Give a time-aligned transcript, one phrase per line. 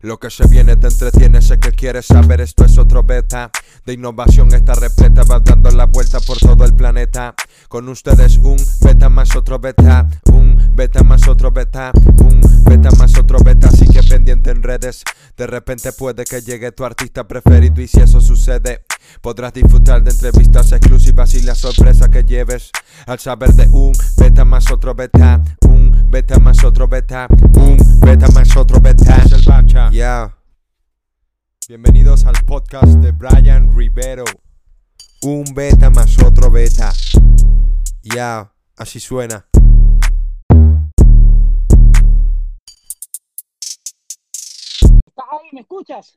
[0.00, 2.40] lo que se viene, te entretiene, sé que quieres saber.
[2.40, 3.50] Esto es otro beta
[3.84, 7.34] de innovación, esta repleta va dando la vuelta por todo el planeta.
[7.68, 13.18] Con ustedes un beta más otro beta, un beta más otro beta, un beta más
[13.18, 13.68] otro beta.
[13.68, 15.04] Así que pendiente en redes,
[15.36, 17.80] de repente puede que llegue tu artista preferido.
[17.80, 18.84] Y si eso sucede,
[19.20, 22.70] podrás disfrutar de entrevistas exclusivas y la sorpresa que lleves
[23.06, 28.28] al saber de un beta más otro beta, un beta más otro beta, un beta
[28.28, 29.22] más otro beta.
[29.90, 30.34] Ya.
[31.68, 34.24] Bienvenidos al podcast de Brian Rivero.
[35.22, 36.92] Un beta más otro beta.
[38.02, 39.44] Ya, así suena.
[45.18, 45.48] ¿Estás ahí?
[45.50, 46.16] ¿Me escuchas?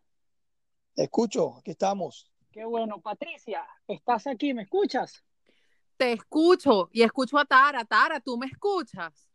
[0.93, 2.31] Te escucho, aquí estamos.
[2.51, 3.01] Qué bueno.
[3.01, 4.53] Patricia, ¿estás aquí?
[4.53, 5.23] ¿Me escuchas?
[5.97, 7.83] Te escucho y escucho a Tara.
[7.83, 9.27] Tara, ¿tú me escuchas?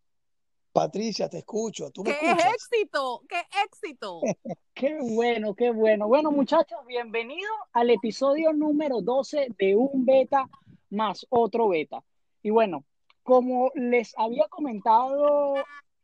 [0.72, 1.90] Patricia, te escucho.
[1.90, 2.52] ¿Tú me ¡Qué escuchas?
[2.54, 3.22] éxito!
[3.28, 4.20] ¡Qué éxito!
[4.74, 6.06] Qué bueno, qué bueno.
[6.06, 10.48] Bueno, muchachos, bienvenidos al episodio número 12 de un beta
[10.90, 12.04] más otro beta.
[12.40, 12.84] Y bueno,
[13.24, 15.54] como les había comentado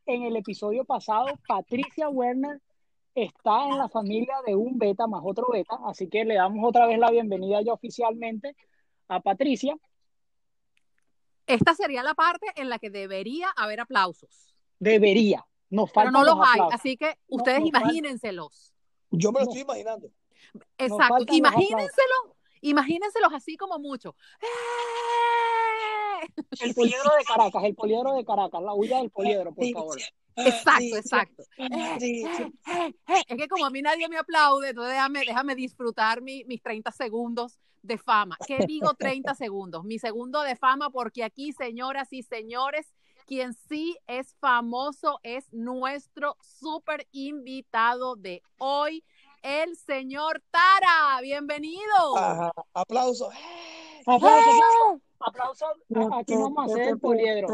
[0.07, 2.61] en el episodio pasado, Patricia Werner
[3.15, 6.87] está en la familia de un beta más otro beta, así que le damos otra
[6.87, 8.57] vez la bienvenida ya oficialmente
[9.09, 9.75] a Patricia.
[11.47, 16.37] Esta sería la parte en la que debería haber aplausos, Debería, nos pero no los
[16.37, 16.75] hay, aplausos.
[16.75, 18.73] así que ustedes falta- imagínenselos.
[19.11, 19.51] Yo me lo No.
[19.51, 20.09] estoy imaginando.
[20.79, 24.17] Exacto, imagínenselos, imagínenselos así como mucho.
[24.41, 24.47] ¡Eh!
[26.61, 29.99] El poliedro de Caracas, el poliedro de Caracas, la huella del poliedro, por favor.
[30.37, 31.43] Exacto, exacto.
[31.57, 32.51] Patricia.
[32.67, 36.45] Eh, eh, Es que como a mí nadie me aplaude, entonces déjame, déjame disfrutar mi-
[36.45, 38.39] mis 30 segundos de fama.
[38.47, 39.85] ¿Qué digo 30 segundos?
[39.85, 42.93] Mi segundo de fama, porque aquí, señoras y señores,
[43.27, 49.05] quien sí es famoso es nuestro súper invitado de hoy,
[49.43, 51.21] el señor Tara.
[51.23, 52.17] Bienvenido.
[52.17, 53.33] Ajá, aplausos.
[54.07, 55.69] Aplausos, aplausos.
[56.19, 57.49] Aquí vamos a hacer el poliedro.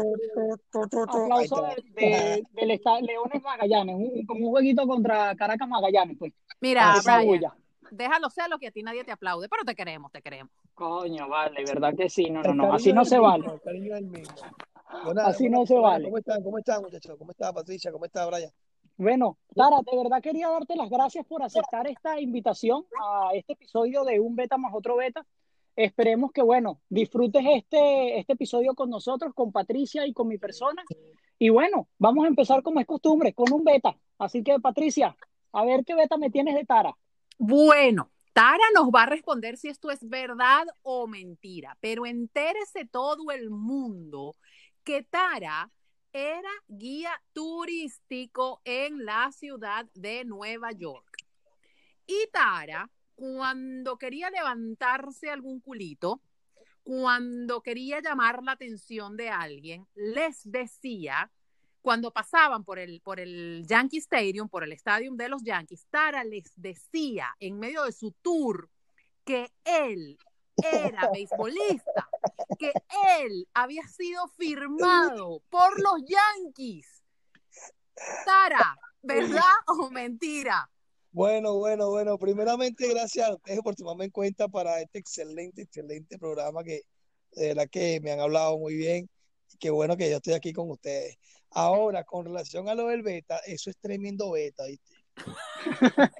[1.07, 6.17] Aplausos Ahí de, de- del esta- Leones Magallanes, un- como un jueguito contra Caracas Magallanes,
[6.17, 6.33] pues.
[6.61, 7.51] Mira, Brian,
[7.91, 10.51] déjalo ser lo que a ti nadie te aplaude, pero te queremos, te queremos.
[10.75, 13.47] Coño, vale, verdad que sí, no, no, no, así no se vale.
[14.01, 14.35] mismo.
[15.03, 16.05] Buenas, Así no se vale.
[16.05, 16.43] ¿Cómo están?
[16.43, 17.15] ¿Cómo están, muchachos?
[17.17, 17.91] ¿Cómo está Patricia?
[17.91, 18.49] ¿Cómo está Brian?
[18.97, 24.03] Bueno, Tara, de verdad quería darte las gracias por aceptar esta invitación a este episodio
[24.03, 25.25] de Un Beta más otro Beta.
[25.79, 30.83] Esperemos que, bueno, disfrutes este, este episodio con nosotros, con Patricia y con mi persona.
[31.37, 33.97] Y bueno, vamos a empezar como es costumbre, con un beta.
[34.17, 35.15] Así que, Patricia,
[35.53, 36.97] a ver qué beta me tienes de Tara.
[37.37, 43.31] Bueno, Tara nos va a responder si esto es verdad o mentira, pero entérese todo
[43.31, 44.35] el mundo
[44.83, 45.71] que Tara
[46.11, 51.23] era guía turístico en la ciudad de Nueva York.
[52.05, 52.89] Y Tara,
[53.19, 56.21] cuando quería levantarse algún culito,
[56.83, 61.29] cuando quería llamar la atención de alguien, les decía,
[61.81, 66.23] cuando pasaban por el, por el Yankee Stadium, por el Stadium de los Yankees, Tara
[66.23, 68.69] les decía en medio de su tour
[69.25, 70.17] que él
[70.55, 72.07] era beisbolista,
[72.57, 72.71] que
[73.19, 77.03] él había sido firmado por los Yankees.
[78.25, 80.69] Tara, ¿verdad o mentira?
[81.11, 82.17] Bueno, bueno, bueno.
[82.17, 86.83] Primeramente, gracias a ustedes por tomarme en cuenta para este excelente, excelente programa que
[87.33, 89.09] de verdad que me han hablado muy bien
[89.59, 91.17] qué bueno que yo estoy aquí con ustedes.
[91.51, 94.95] Ahora, con relación a lo del beta, eso es tremendo beta, ¿viste?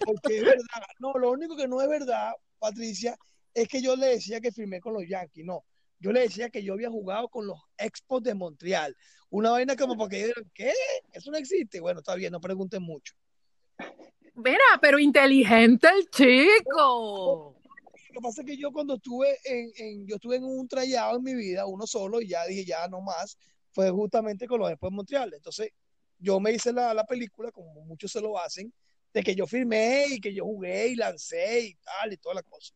[0.00, 3.16] Porque es verdad, no, lo único que no es verdad, Patricia,
[3.52, 5.64] es que yo le decía que firmé con los Yankees, no.
[5.98, 8.94] Yo le decía que yo había jugado con los Expos de Montreal.
[9.30, 10.72] Una vaina como para que digan, ¿qué?
[11.12, 11.80] Eso no existe.
[11.80, 13.14] Bueno, está bien, no pregunten mucho.
[14.34, 17.56] Mira, pero inteligente el chico.
[18.08, 21.16] Lo que pasa es que yo cuando estuve en, en- yo estuve en un trayado
[21.16, 23.38] en mi vida, uno solo, y ya dije, ya no más,
[23.72, 25.32] fue justamente con los Expos de Montreal.
[25.34, 25.70] Entonces,
[26.18, 28.72] yo me hice la, la película, como muchos se lo hacen,
[29.12, 32.42] de que yo firmé y que yo jugué y lancé y tal, y toda la
[32.42, 32.74] cosa.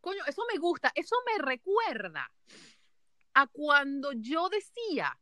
[0.00, 2.30] Coño, eso me gusta, eso me recuerda
[3.34, 5.18] a cuando yo decía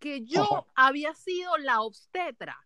[0.00, 0.66] que yo Ajá.
[0.74, 2.56] había sido la obstetra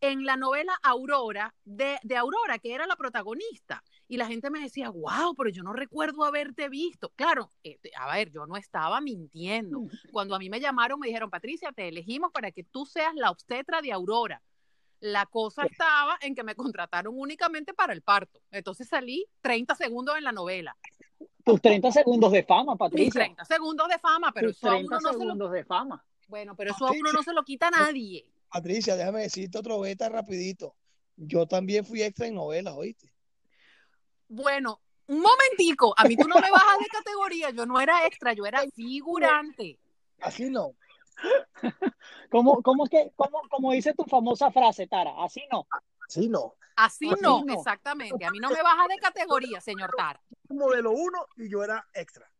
[0.00, 3.82] en la novela Aurora, de, de Aurora, que era la protagonista.
[4.08, 7.12] Y la gente me decía, wow, pero yo no recuerdo haberte visto.
[7.16, 9.82] Claro, eh, a ver, yo no estaba mintiendo.
[10.10, 13.30] Cuando a mí me llamaron, me dijeron, Patricia, te elegimos para que tú seas la
[13.30, 14.42] obstetra de Aurora.
[15.00, 18.40] La cosa estaba en que me contrataron únicamente para el parto.
[18.50, 20.76] Entonces salí 30 segundos en la novela.
[21.44, 23.20] Tus 30 segundos de fama, Mis Patricia.
[23.22, 25.64] 30 segundos de fama, pero Tus eso a 30 uno no se lo, segundos de
[25.64, 26.04] fama.
[26.28, 28.26] bueno, pero eso a uno no se lo quita nadie.
[28.50, 30.76] Patricia, déjame decirte otro beta rapidito.
[31.16, 33.12] Yo también fui extra en novelas, ¿oíste?
[34.28, 38.32] Bueno, un momentico, a mí tú no me bajas de categoría, yo no era extra,
[38.32, 39.78] yo era figurante.
[40.20, 40.74] Así no.
[42.30, 45.12] ¿Cómo, cómo, es que, cómo, como dice tu famosa frase, Tara?
[45.18, 45.66] Así no.
[46.06, 46.54] Así no.
[46.76, 47.54] Así Así no, no.
[47.54, 48.24] exactamente.
[48.24, 50.20] A mí no me baja de categoría, señor Tara.
[50.48, 52.30] Modelo 1 y yo era extra.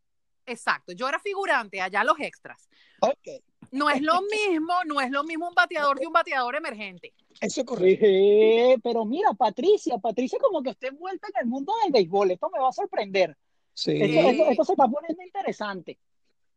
[0.47, 2.69] Exacto, yo era figurante, allá los extras.
[3.01, 3.43] Ok.
[3.73, 7.13] No es lo mismo, no es lo mismo un bateador que un bateador emergente.
[7.41, 7.63] Eso.
[7.81, 12.33] Eh, pero mira, Patricia, Patricia como que está envuelta en el mundo del béisbol.
[12.33, 13.37] Esto me va a sorprender.
[13.73, 13.93] Sí.
[13.93, 15.99] Esto, Eh, esto- esto se está poniendo interesante.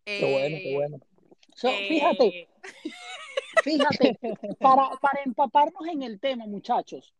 [0.04, 1.00] Qué bueno, qué Eh, bueno.
[1.56, 2.50] So, eh, fíjate,
[3.64, 4.20] fíjate,
[4.60, 7.14] para, para empaparnos en el tema, muchachos,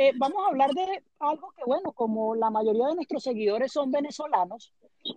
[0.00, 3.90] eh, vamos a hablar de algo que, bueno, como la mayoría de nuestros seguidores son
[3.90, 4.72] venezolanos,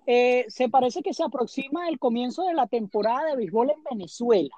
[0.08, 4.56] eh, se parece que se aproxima el comienzo de la temporada de béisbol en Venezuela.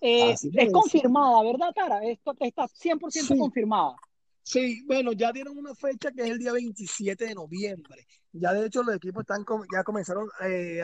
[0.00, 0.72] Eh, es es.
[0.72, 2.04] confirmada, ¿verdad, Tara?
[2.04, 3.38] Esto está 100% Sí.
[3.38, 3.96] confirmada.
[4.42, 8.06] Sí, bueno, ya dieron una fecha que es el día 27 de noviembre.
[8.32, 10.28] Ya de hecho los equipos están ya comenzaron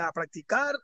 [0.01, 0.75] a practicar,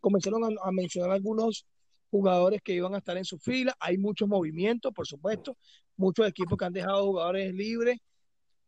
[0.00, 1.66] comenzaron a, a mencionar algunos
[2.10, 3.74] jugadores que iban a estar en su fila.
[3.80, 5.56] Hay muchos movimientos, por supuesto,
[5.96, 7.98] muchos equipos que han dejado jugadores libres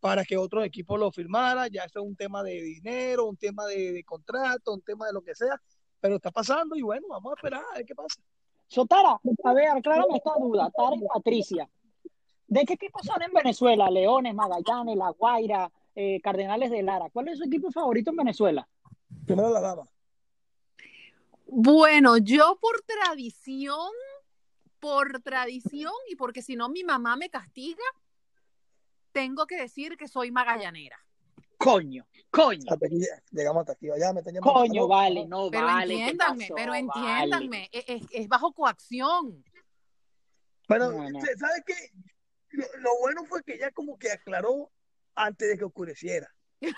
[0.01, 1.69] para que otros equipos lo firmaran.
[1.71, 5.13] Ya eso es un tema de dinero, un tema de, de contrato, un tema de
[5.13, 5.61] lo que sea,
[6.01, 8.21] pero está pasando y bueno, vamos a esperar a ver qué pasa.
[8.67, 11.69] So, Tara, a ver, aclárame esta duda, Tara y Patricia.
[12.47, 13.91] ¿De qué equipos son en Venezuela?
[13.91, 17.11] Leones, Magallanes, La Guaira, eh, Cardenales de Lara.
[17.11, 18.67] ¿Cuál es su equipo favorito en Venezuela?
[19.27, 19.83] Primero la dama.
[21.55, 23.91] Bueno, yo por tradición,
[24.81, 27.83] por tradición y porque si no mi mamá me castiga,
[29.13, 30.99] tengo que decir que soy magallanera.
[31.59, 33.01] Coño, coño, Hasta aquí,
[33.31, 33.87] llegamos hasta aquí.
[34.01, 35.95] Ya me coño, vale, no Pero vale.
[35.95, 36.55] ¿qué entiéndanme, pasó?
[36.55, 39.45] pero entiéndanme, e- es, es bajo coacción.
[40.67, 41.21] Pero, No, no.
[41.21, 41.75] ¿sabes qué?
[42.49, 44.73] Lo, lo bueno fue que ella como que aclaró
[45.15, 46.35] antes de que oscureciera.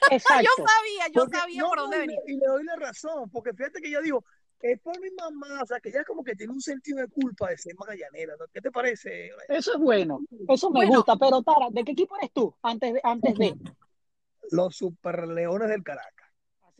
[0.10, 0.44] Exacto.
[0.44, 2.20] Yo sabía, yo Porque- sabía no, por dónde y le- venía.
[2.26, 4.24] Y le doy la razón, porque fíjate que ella dijo,
[4.60, 7.48] es por mi mamá, o sea, que ella como que tiene un sentido de culpa
[7.48, 8.46] de ser magallanera, ¿no?
[8.52, 9.30] ¿Qué te parece?
[9.48, 10.96] Eso es bueno, eso me Bueno.
[10.96, 11.16] gusta.
[11.16, 12.54] Pero Tara, ¿de qué equipo eres tú?
[12.62, 13.54] Antes de, antes de,
[14.50, 16.19] Los super leones del Caracas.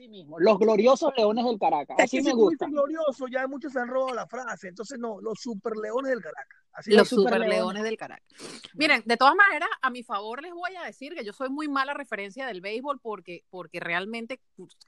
[0.00, 1.96] Así mismo, los gloriosos Leones del Caracas.
[1.98, 2.66] Es Así que me si gusta.
[2.66, 6.58] glorioso, ya muchos se han robado la frase, entonces no, los super leones del Caracas.
[6.72, 7.08] Así Los es.
[7.08, 7.56] Super super Leones.
[7.58, 8.26] leones del Caracas.
[8.74, 11.68] Miren, de todas maneras, a mi favor les voy a decir que yo soy muy
[11.68, 14.40] mala referencia del béisbol porque, porque realmente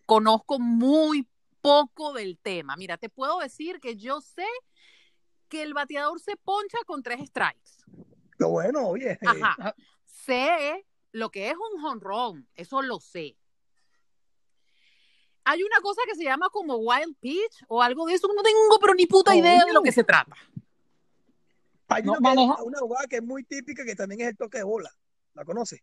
[0.07, 1.29] conozco muy
[1.61, 2.77] poco del tema.
[2.77, 4.47] Mira, te puedo decir que yo sé
[5.49, 7.73] que el bateador se poncha con tres strikes.
[8.39, 9.19] Lo bueno, oye.
[9.27, 9.75] Ajá.
[10.05, 13.37] Sé lo que es un jonrón, eso lo sé.
[15.45, 18.79] Hay una cosa que se llama como wild pitch o algo de eso, no tengo
[18.81, 20.37] pero ni puta idea de lo que se trata.
[21.89, 24.65] Hay No, que una jugada que es muy típica, que también es el toque de
[24.65, 24.91] bola.
[25.35, 25.81] ¿La conoces?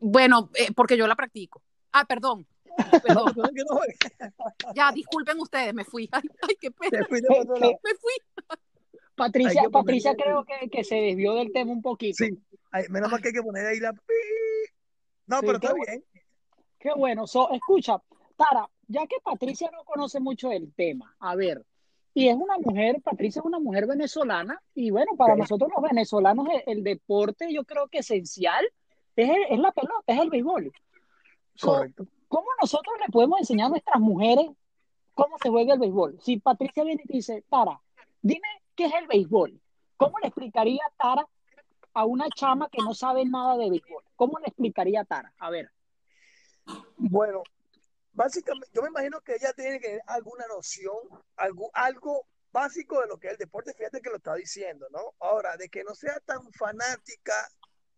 [0.00, 1.62] Bueno, eh, porque yo la practico.
[1.92, 2.46] Ah, perdón.
[3.02, 6.08] Que Ya, disculpen ustedes, me fui.
[6.12, 7.06] Ay, ay, qué pena.
[7.10, 8.16] Me fui.
[9.14, 12.24] Patricia, que Patricia creo que, que se desvió del tema un poquito.
[12.24, 12.30] Sí,
[12.70, 13.92] Ay, menos mal que hay que poner ahí la...
[13.92, 13.98] pi.
[15.26, 15.84] No, Sí, pero está bueno.
[15.86, 16.04] bien.
[16.80, 17.26] Qué bueno.
[17.26, 18.02] So, escucha,
[18.36, 21.64] Tara, ya que Patricia no conoce mucho del tema, a ver,
[22.14, 26.48] y es una mujer, Patricia es una mujer venezolana, y bueno, para nosotros los venezolanos
[26.48, 28.64] el, el deporte yo creo que esencial
[29.14, 30.72] es, el- es la pelota, es el béisbol.
[31.54, 32.06] So, Correcto.
[32.28, 34.48] ¿Cómo nosotros le podemos enseñar a nuestras mujeres
[35.14, 36.18] cómo se juega el béisbol?
[36.22, 37.80] Si Patricia viene y te dice, Tara,
[38.22, 39.60] dime qué es el béisbol,
[39.96, 41.26] ¿cómo le explicaría Tara
[41.92, 44.02] a una chama que no sabe nada de béisbol?
[44.16, 45.32] ¿Cómo le explicaría Tara?
[45.38, 45.70] A ver.
[46.96, 47.42] Bueno,
[48.12, 50.96] básicamente, yo me imagino que ella tiene que tener alguna noción,
[51.36, 55.14] algo, algo básico de lo que es el deporte, fíjate que lo está diciendo, ¿no?
[55.20, 57.34] Ahora, de que no sea tan fanática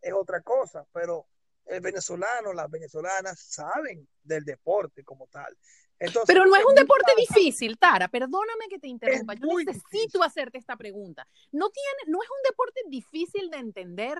[0.00, 1.26] es otra cosa, pero
[1.66, 5.56] el venezolano, las venezolanas saben del deporte como tal.
[5.98, 8.08] Entonces, Pero no es un deporte difícil, Tara.
[8.08, 9.34] Perdóname que te interrumpa.
[9.34, 10.22] Yo necesito difícil.
[10.22, 11.28] hacerte esta pregunta.
[11.52, 14.18] ¿No, tiene, ¿No es un deporte difícil de entender?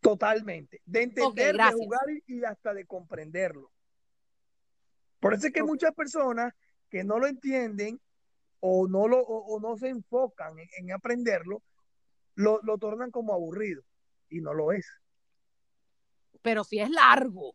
[0.00, 0.80] Totalmente.
[0.86, 3.70] De entender, de jugar y, hasta de comprenderlo.
[5.20, 6.54] Por eso es que muchas personas
[6.88, 8.00] que no lo entienden
[8.60, 11.62] o no, lo, o, o no se enfocan en, en aprenderlo,
[12.34, 13.82] lo, lo tornan como aburrido.
[14.30, 14.86] Y no lo es.
[16.42, 17.54] Pero si es largo.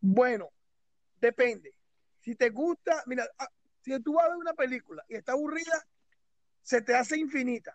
[0.00, 0.50] Bueno,
[1.20, 1.74] depende.
[2.20, 3.48] Si te gusta, mira, ah,
[3.80, 5.86] si tú vas a ver una película y está aburrida,
[6.62, 7.74] se te hace infinita.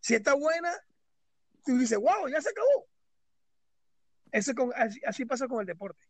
[0.00, 0.72] Si está buena,
[1.64, 2.86] tú dices, wow, ya se acabó.
[4.30, 6.04] Eso con, así, así pasa con el deporte.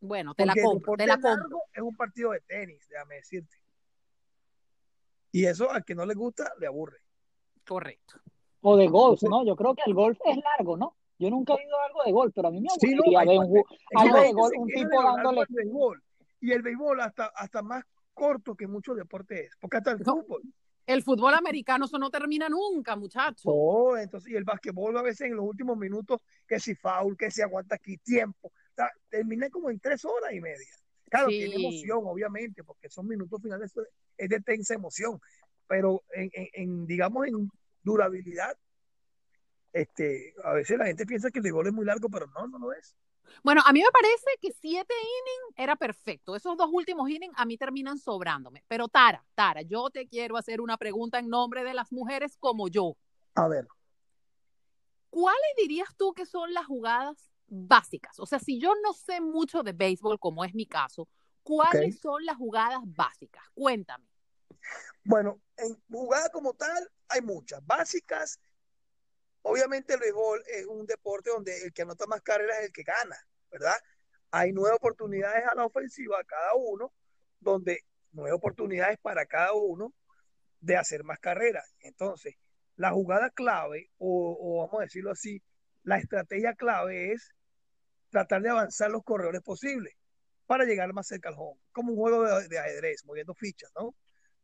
[0.00, 1.60] Bueno, te la Porque compro, te la largo compro.
[1.72, 3.56] es un partido de tenis, déjame decirte.
[5.32, 6.98] Y eso al que no le gusta, le aburre.
[7.66, 8.20] Correcto.
[8.62, 9.44] O de golf, ¿no?
[9.44, 10.96] Yo creo que el golf es largo, ¿no?
[11.18, 13.20] Yo nunca he ido a algo de golf, pero a mí me Sí, no, aburriría
[13.20, 13.44] hay ver un,
[13.96, 15.44] algo de golf, tipo dándole.
[15.50, 16.02] béisbol.
[16.40, 19.56] Y el béisbol hasta, hasta más corto que muchos deportes es.
[19.60, 20.16] Porque hasta el No.
[20.16, 20.42] fútbol.
[20.92, 23.42] El fútbol americano, eso no termina nunca, muchachos.
[23.44, 27.30] Oh, entonces, y el basquetbol a veces en los últimos minutos, que si foul, que
[27.30, 28.48] si aguanta aquí tiempo.
[28.48, 30.66] O sea, termina como en tres horas y media.
[31.08, 33.72] Claro, tiene emoción, obviamente, porque esos minutos finales
[34.16, 35.20] es- de tensa emoción.
[35.68, 37.48] Pero en, en- en, digamos, en
[37.82, 38.56] durabilidad,
[39.72, 42.58] este, a veces la gente piensa que el béisbol es muy largo, pero no, no
[42.58, 42.96] lo es.
[43.42, 46.36] Bueno, a mí me parece que siete innings era perfecto.
[46.36, 48.64] Esos dos últimos innings a mí terminan sobrándome.
[48.68, 52.68] Pero Tara, Tara, yo te quiero hacer una pregunta en nombre de las mujeres como
[52.68, 52.96] yo.
[53.34, 53.66] A ver,
[55.10, 58.18] ¿Cuáles dirías tú que son las jugadas básicas?
[58.20, 61.08] O sea, si yo no sé mucho de béisbol, como es mi caso,
[61.42, 63.44] ¿cuáles son las jugadas básicas?
[63.52, 64.06] Cuéntame.
[65.02, 67.64] Bueno, en jugada como tal hay muchas.
[67.66, 68.38] Básicas,
[69.42, 72.82] obviamente el béisbol es un deporte donde el que anota más carreras es el que
[72.82, 73.16] gana,
[73.50, 73.76] ¿verdad?
[74.30, 76.92] Hay nueve oportunidades a la ofensiva a cada uno,
[77.40, 79.92] donde nueve oportunidades para cada uno
[80.60, 81.74] de hacer más carreras.
[81.80, 82.36] Entonces,
[82.76, 85.42] la jugada clave, o, o vamos a decirlo así,
[85.82, 87.32] la estrategia clave es
[88.10, 89.94] tratar de avanzar los corredores posibles
[90.46, 93.94] para llegar más cerca al home, como un juego de, de ajedrez, moviendo fichas, ¿no?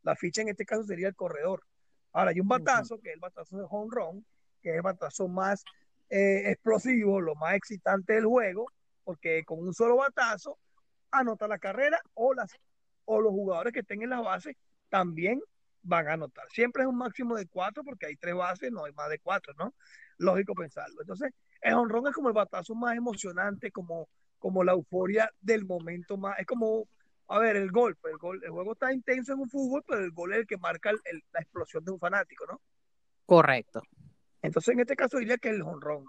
[0.02, 1.62] La ficha en este caso sería el corredor.
[2.12, 4.26] Ahora hay un batazo, que es el batazo de home run,
[4.66, 5.64] que es el batazo más
[6.10, 8.66] eh, explosivo, lo más excitante del juego,
[9.04, 10.58] porque con un solo batazo
[11.12, 12.50] anota la carrera o, las,
[13.04, 14.56] o los jugadores que estén en la base
[14.88, 15.40] también
[15.82, 16.48] van a anotar.
[16.50, 19.54] Siempre es un máximo de cuatro porque hay tres bases, no hay más de cuatro,
[19.56, 19.72] ¿no?
[20.18, 21.00] Lógico pensarlo.
[21.00, 24.08] Entonces, el home run es como el batazo más emocionante, como,
[24.40, 26.88] como la euforia del momento más, es como
[27.28, 30.10] a ver, el gol, el gol, el juego está intenso en un fútbol, pero el
[30.10, 32.60] gol es el que marca la explosión de un fanático, ¿no?
[33.26, 33.82] Correcto.
[34.46, 36.04] Entonces, en este caso diría que el jonrón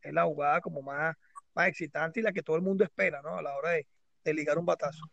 [0.00, 1.14] es la jugada como más,
[1.54, 3.36] más excitante y la que todo el mundo espera, ¿no?
[3.36, 3.86] A la hora de,
[4.24, 5.04] de ligar un batazo.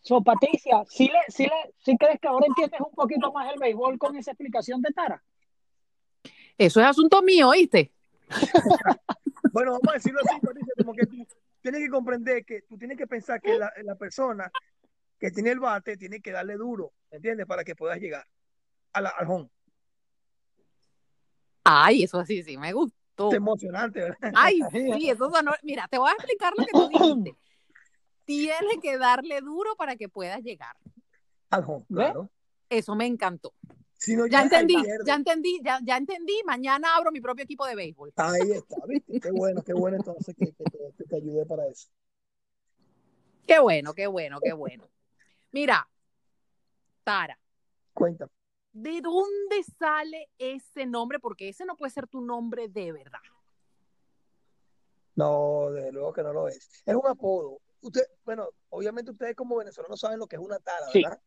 [0.00, 3.60] So, Patricia, ¿sí, le, sí, le, ¿sí crees que ahora entiendes un poquito más el
[3.60, 5.22] béisbol con esa explicación de Tara?
[6.58, 7.92] Eso es asunto mío, ¿oíste?
[9.52, 11.26] Bueno, vamos a decirlo así, Patricia, como que tú
[11.62, 14.52] tienes que comprender que tú tienes que pensar que la, la persona
[15.18, 17.46] que tiene el bate tiene que darle duro, ¿entiendes?
[17.46, 18.26] Para que puedas llegar
[18.92, 19.48] a la, al home.
[21.68, 23.28] Ay, eso sí, sí, me gustó.
[23.30, 24.32] Es emocionante, ¿verdad?
[24.34, 25.52] Ay, sí, eso sonó.
[25.62, 27.36] Mira, te voy a explicar lo que tú dijiste.
[28.24, 30.76] Tienes que darle duro para que puedas llegar.
[31.50, 32.04] Al home, ¿Ve?
[32.04, 32.30] claro.
[32.68, 33.52] Eso me encantó.
[33.98, 36.40] Si no Ya entendí, ya entendí, ya, ya entendí.
[36.44, 38.12] Mañana abro mi propio equipo de béisbol.
[38.16, 39.20] Ahí está, ¿viste?
[39.20, 41.88] Qué bueno, qué bueno entonces que, que te, que te ayude para eso.
[43.46, 44.88] Qué bueno, qué bueno, qué bueno.
[45.52, 45.88] Mira,
[47.04, 47.38] Tara,
[47.94, 48.30] Cuéntame.
[48.76, 51.18] ¿De dónde sale ese nombre?
[51.18, 53.20] Porque ese no puede ser tu nombre de verdad.
[55.14, 56.68] No, desde luego que no lo es.
[56.84, 57.58] Es un apodo.
[57.80, 61.02] Usted, bueno, obviamente ustedes como venezolanos saben lo que es una tara, Sí.
[61.02, 61.20] ¿verdad?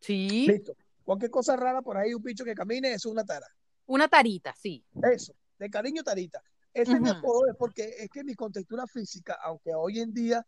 [0.00, 0.76] Sí, Listo.
[1.04, 3.46] Cualquier cosa rara por ahí, un bicho que camine, eso es una tara.
[3.86, 4.84] una tarita, sí.
[5.00, 6.42] Eso, de cariño tarita.
[6.74, 7.18] Ese es mi Ujú.
[7.18, 10.44] apodo, es porque es que mi contextura física, aunque hoy en día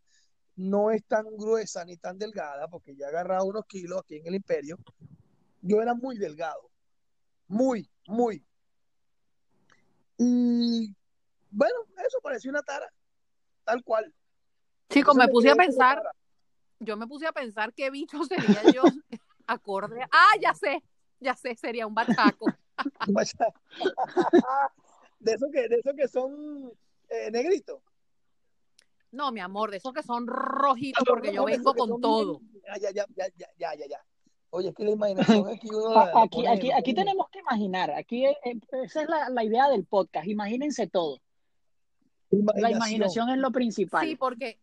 [0.56, 4.26] no es tan gruesa ni tan delgada, porque ya he agarrado unos kilos aquí en
[4.26, 4.76] el imperio,
[5.60, 6.70] yo era muy delgado.
[7.46, 8.44] Muy, muy.
[10.18, 10.94] Y
[11.50, 12.92] bueno, eso parecía una tara,
[13.64, 14.12] tal cual.
[14.90, 16.02] Chicos, me puse a pensar,
[16.80, 18.82] yo me puse a pensar qué bicho sería yo
[19.46, 20.02] acorde.
[20.10, 20.82] Ah, ya sé,
[21.20, 22.46] ya sé, sería un bachaco.
[25.20, 26.72] de esos que, de esos que son
[27.08, 27.80] eh, negritos.
[29.10, 32.40] No, mi amor, de esos que son rojitos porque yo vengo con todo.
[32.80, 34.04] ya, ya, ya, ya, ya, ya, ya.
[34.50, 36.94] Oye, es que la imaginación es que uno la- A- la Aquí, pone- aquí, aquí
[36.94, 41.18] tenemos que imaginar, aquí eh, eh, esa es la, la idea del podcast, imagínense todo.
[42.56, 44.06] La imaginación es lo principal.
[44.06, 44.58] Sí, porque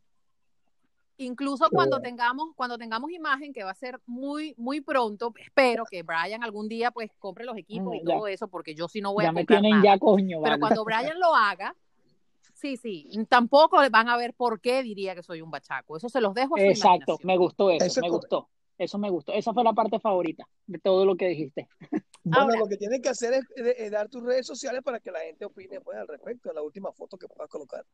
[1.18, 2.10] incluso cuando bueno.
[2.10, 6.68] tengamos, cuando tengamos imagen, que va a ser muy, muy pronto, espero que Brian algún
[6.68, 8.16] día pues compre los equipos y ya.
[8.16, 9.96] todo eso, porque yo sí no voy ya a me comprar tienen nada.
[9.96, 10.60] ya coño, Pero vale.
[10.60, 11.76] cuando Brian lo haga,
[12.54, 15.96] sí, sí, tampoco van a ver por qué diría que soy un bachaco.
[15.98, 18.42] Eso se los dejo a su Exacto, me gustó eso, Eso es me correcto.
[18.42, 18.50] gustó.
[18.78, 19.32] Eso me gustó.
[19.34, 21.68] Esa fue la parte favorita de todo lo que dijiste.
[22.28, 25.00] Bueno, Ahora- lo que tienes que hacer es, es- es dar tus redes sociales para
[25.00, 27.86] que la gente opine pues, al respecto de la última foto que puedas colocar.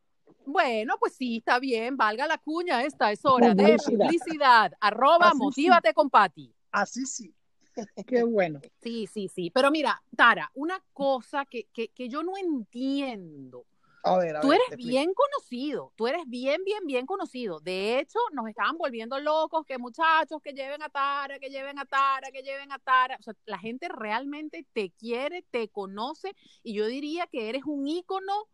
[0.46, 4.72] Bueno, pues sí, está bien, valga la cuña, esta es hora de Publicidad.
[4.80, 5.44] Arroba, Así sí.
[5.44, 6.56] motívate con Pati.
[6.72, 7.36] Así sí.
[8.08, 8.62] Qué bueno.
[8.82, 9.50] Sí, sí, sí.
[9.54, 13.66] Pero mira, Tara, una cosa que, que, que yo no entiendo.
[14.04, 17.60] A ver, a Tú ver, eres bien conocido, tú eres bien, bien, bien conocido.
[17.60, 21.86] De hecho, nos estaban volviendo locos que muchachos que lleven a Tara, que lleven a
[21.86, 23.18] Tara, que lleven a Tara.
[23.20, 27.88] O sea, la gente realmente te quiere, te conoce y yo diría que eres un
[27.88, 28.48] ícono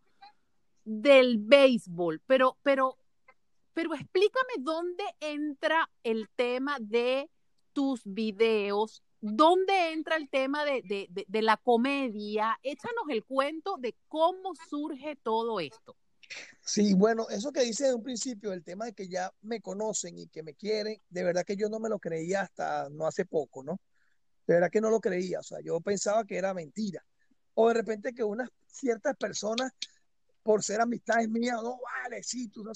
[0.84, 2.22] del béisbol.
[2.26, 2.98] Pero, pero,
[3.74, 7.30] pero explícame dónde entra el tema de
[7.74, 12.58] tus videos, dónde entra el tema de, de, de, la comedia.
[12.64, 15.96] Échanos el cuento de cómo surge todo esto.
[16.62, 20.20] Sí, bueno, eso que dice de un principio, el tema de que ya me conocen
[20.20, 23.26] y que me quieren, de verdad que yo no me lo creía hasta no hace
[23.26, 23.80] poco, ¿no?
[24.46, 27.04] De verdad que no lo creía, o sea, yo pensaba que era mentira.
[27.54, 29.72] O de repente que unas ciertas personas,
[30.44, 32.74] por ser amistades mías, no vale, sí, tú no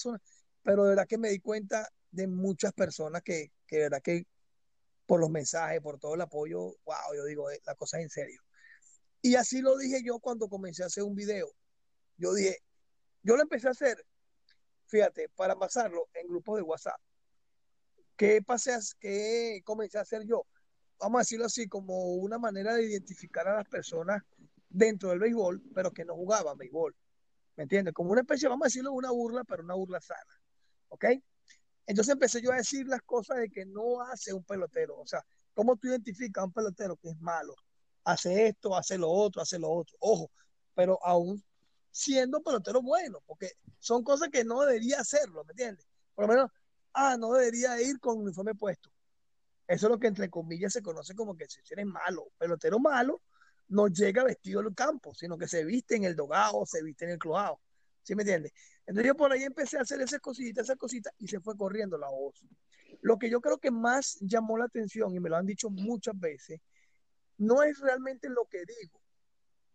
[0.63, 4.25] pero de verdad que me di cuenta de muchas personas que, que de verdad que
[5.05, 8.09] por los mensajes, por todo el apoyo, wow, yo digo, eh, la cosa es en
[8.09, 8.41] serio.
[9.21, 11.47] Y así lo dije yo cuando comencé a hacer un video.
[12.17, 12.57] Yo dije,
[13.23, 14.05] yo lo empecé a hacer,
[14.87, 16.99] fíjate, para pasarlo en grupos de WhatsApp.
[18.15, 20.45] ¿Qué pasé a, qué comencé a hacer yo?
[20.99, 24.21] Vamos a decirlo así, como una manera de identificar a las personas
[24.69, 26.95] dentro del béisbol, pero que no jugaban béisbol.
[27.55, 27.93] ¿Me entiendes?
[27.93, 30.39] Como una especie, vamos a decirlo, una burla, pero una burla sana.
[30.89, 31.05] ¿Ok?
[31.85, 34.97] Entonces empecé yo a decir las cosas de que no hace un pelotero.
[34.99, 35.23] O sea,
[35.53, 37.55] ¿cómo tú identificas a un pelotero que es malo?
[38.03, 39.95] Hace esto, hace lo otro, hace lo otro.
[39.99, 40.31] Ojo,
[40.73, 41.43] pero aún
[41.91, 45.85] siendo pelotero bueno, porque son cosas que no debería hacerlo, ¿me entiendes?
[46.15, 46.51] Por lo menos,
[46.93, 48.89] ah, no debería ir con uniforme puesto.
[49.67, 53.21] Eso es lo que entre comillas se conoce como que si eres malo, pelotero malo,
[53.69, 57.11] no llega vestido al campo, sino que se viste en el dogado, se viste en
[57.11, 57.59] el clojado.
[58.03, 58.51] ¿Sí me entiendes?
[58.85, 61.97] Entonces yo por ahí empecé a hacer esas cositas, esas cositas, y se fue corriendo
[61.97, 62.43] la voz.
[63.01, 66.19] Lo que yo creo que más llamó la atención, y me lo han dicho muchas
[66.19, 66.59] veces,
[67.37, 69.01] no es realmente lo que digo,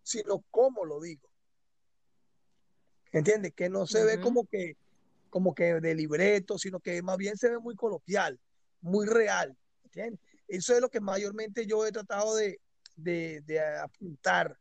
[0.02, 1.28] sino cómo lo digo.
[3.12, 3.54] ¿Entiendes?
[3.54, 4.06] Que no se uh -huh.
[4.06, 4.76] ve como que,
[5.30, 8.38] como que de libreto, sino que más bien se ve muy coloquial,
[8.80, 9.56] muy real.
[9.84, 10.20] ¿Entiendes?
[10.48, 12.60] Eso es lo que mayormente yo he tratado de,
[12.96, 14.58] de, de apuntar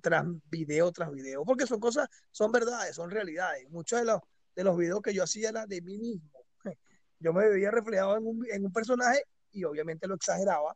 [0.00, 3.68] tras video tras video, porque son cosas, son verdades, son realidades.
[3.70, 4.20] Muchos de los,
[4.54, 6.30] de los videos que yo hacía eran de mí mismo.
[7.18, 10.74] Yo me veía reflejado en un, en un personaje y obviamente lo exageraba.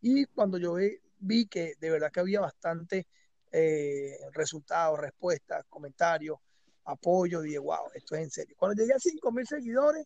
[0.00, 3.06] Y cuando yo vi, vi que de verdad que había bastante
[3.52, 6.38] eh, resultados, respuestas, comentarios,
[6.84, 8.56] apoyo, dije, wow, esto es en serio.
[8.58, 10.04] Cuando llegué a 5 mil seguidores,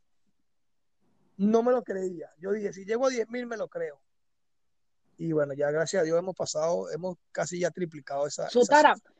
[1.38, 2.30] no me lo creía.
[2.38, 4.00] Yo dije, si llego a 10 mil, me lo creo.
[5.18, 8.48] Y bueno, ya gracias a Dios hemos pasado, hemos casi ya triplicado esa.
[8.48, 9.12] Sotara, esa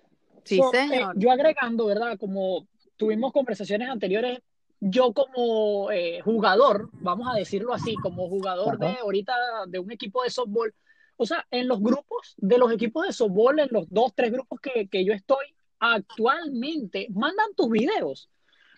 [0.44, 1.16] sí, so, señor.
[1.16, 2.16] Eh, yo agregando, ¿verdad?
[2.18, 4.38] Como tuvimos conversaciones anteriores,
[4.80, 8.92] yo como eh, jugador, vamos a decirlo así, como jugador Ajá.
[8.92, 9.34] de ahorita
[9.66, 10.72] de un equipo de softball,
[11.16, 14.60] o sea, en los grupos de los equipos de softball, en los dos, tres grupos
[14.60, 15.46] que, que yo estoy
[15.80, 18.30] actualmente, mandan tus videos,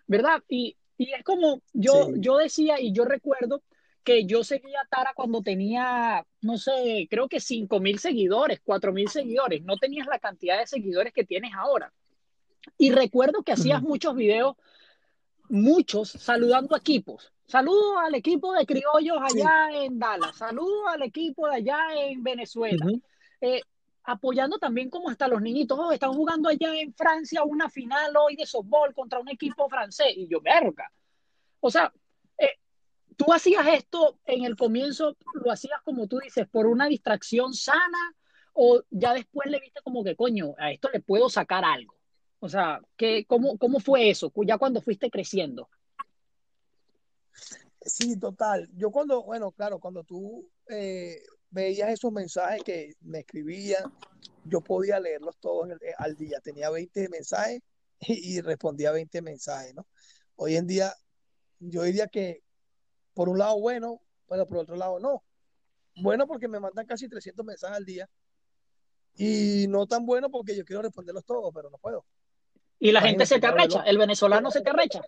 [0.06, 0.42] ¿verdad?
[0.48, 2.12] Y, y es como yo, sí.
[2.16, 3.62] yo decía y yo recuerdo
[4.04, 8.92] que yo seguía a Tara cuando tenía, no sé, creo que 5 mil seguidores, 4
[8.92, 9.62] mil seguidores.
[9.62, 11.92] No tenías la cantidad de seguidores que tienes ahora.
[12.78, 13.88] Y recuerdo que hacías uh -huh.
[13.88, 14.56] muchos videos,
[15.48, 17.32] muchos, saludando a equipos.
[17.46, 19.76] Saludo al equipo de criollos allá sí.
[19.84, 20.36] en Dallas.
[20.36, 22.84] Saludo al equipo de allá en Venezuela.
[22.84, 23.02] Uh -huh.
[23.40, 23.62] eh,
[24.04, 25.78] apoyando también como hasta los niñitos.
[25.78, 30.14] Oh, están jugando allá en Francia una final hoy de softball contra un equipo francés.
[30.16, 30.90] Y yo, verga.
[31.60, 31.92] O sea,
[33.20, 37.98] tú hacías esto en el comienzo, lo hacías como tú dices, por una distracción sana,
[38.54, 41.94] o ya después le viste como que, coño, a esto le puedo sacar algo.
[42.38, 44.32] O sea, ¿qué, cómo, ¿cómo fue eso?
[44.46, 45.68] Ya cuando fuiste creciendo.
[47.82, 48.70] Sí, total.
[48.72, 53.92] Yo cuando, bueno, claro, cuando tú eh, veías esos mensajes que me escribían,
[54.46, 56.40] yo podía leerlos todos el, al día.
[56.40, 57.60] Tenía 20 mensajes
[58.00, 59.86] y, y respondía 20 mensajes, ¿no?
[60.36, 60.94] Hoy en día,
[61.58, 62.42] yo diría que
[63.14, 65.22] por un lado bueno, pero por otro lado no.
[65.96, 68.08] Bueno porque me mandan casi 300 mensajes al día
[69.16, 72.04] y no tan bueno porque yo quiero responderlos todos, pero no puedo.
[72.78, 75.02] Y la gente se te arrecha, el venezolano se te arrecha.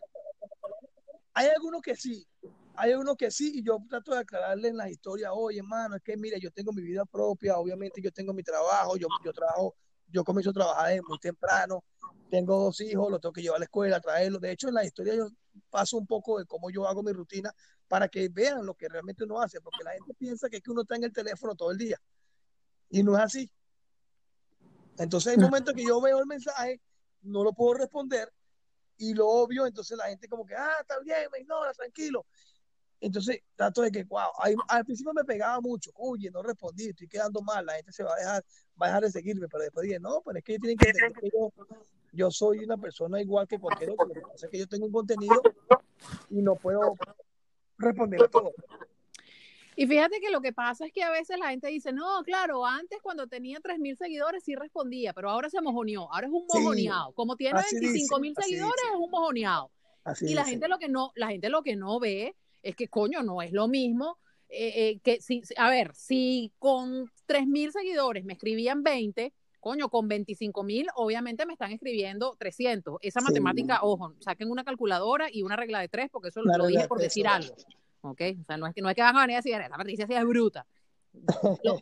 [1.34, 2.26] Hay algunos que sí,
[2.74, 6.02] hay algunos que sí, y yo trato de aclararle en la historia, oye, hermano, es
[6.02, 9.74] que mira, yo tengo mi vida propia, obviamente yo tengo mi trabajo, yo, yo trabajo,
[10.08, 11.82] yo comienzo a trabajar desde muy temprano,
[12.30, 14.40] tengo dos hijos, los tengo que llevar a la escuela, traerlos.
[14.40, 15.28] De hecho, en la historia yo
[15.70, 17.54] paso un poco de cómo yo hago mi rutina
[17.92, 20.70] para que vean lo que realmente uno hace, porque la gente piensa que, es que
[20.70, 22.00] uno está en el teléfono todo el día,
[22.88, 23.50] y no es así.
[24.96, 26.80] Entonces hay momentos que yo veo el mensaje,
[27.20, 28.32] no lo puedo responder,
[28.96, 32.24] y lo obvio, entonces la gente como que, ah, está bien, me ignora, tranquilo.
[32.98, 34.30] Entonces trato de que, wow,
[34.68, 38.14] al principio me pegaba mucho, oye, no respondí, estoy quedando mal, la gente se va
[38.14, 38.44] a dejar,
[38.80, 41.20] va a dejar de seguirme, pero después dije, no, pero es que tienen que entender
[41.20, 41.52] que yo,
[42.10, 44.06] yo soy una persona igual que cualquier otro.
[44.06, 45.42] Lo que pasa es que yo tengo un contenido
[46.30, 46.96] y no puedo
[47.82, 48.52] responder a todo.
[49.74, 52.66] Y fíjate que lo que pasa es que a veces la gente dice, no, claro,
[52.66, 56.58] antes cuando tenía 3.000 seguidores sí respondía, pero ahora se mojoneó, ahora es un Sí,
[56.58, 57.12] mojoneado.
[57.14, 58.94] Como tiene así 25 mil dicen, así seguidores dicen.
[58.94, 59.70] es un mojoneado.
[60.04, 62.88] Así Y la gente lo que no, la gente lo que no ve es que
[62.88, 64.18] coño, no es lo mismo.
[64.54, 70.08] eh, eh, que si, a ver, si con 3.000 seguidores me escribían 20, coño, con
[70.10, 72.98] 25.000 obviamente me están escribiendo 300.
[73.00, 73.26] Esa Sí.
[73.26, 76.98] matemática, ojo, saquen una calculadora y una regla de tres porque eso lo dije por
[76.98, 77.34] decir eso.
[77.34, 77.54] algo.
[78.02, 78.20] ¿Ok?
[78.40, 80.06] O sea, no es que, no es que van a venir a decir, la Patricia
[80.08, 80.66] sí es bruta.
[81.62, 81.80] Lo,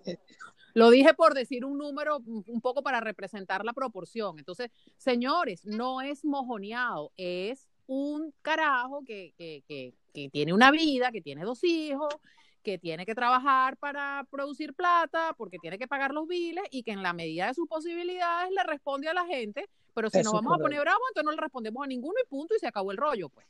[0.75, 4.39] lo dije por decir un número un un poco para representar la proporción.
[4.39, 11.11] Entonces, señores, no es mojoneado, es un carajo que, que, que, que tiene una vida,
[11.11, 12.15] que tiene dos hijos,
[12.63, 16.93] que tiene que trabajar para producir plata, porque tiene que pagar los biles y que
[16.93, 19.69] en la medida de sus posibilidades le responde a la gente.
[19.95, 22.27] Pero si Eso nos vamos a poner bravos, entonces no le respondemos a ninguno y
[22.29, 23.47] punto, y se acabó el rollo, pues.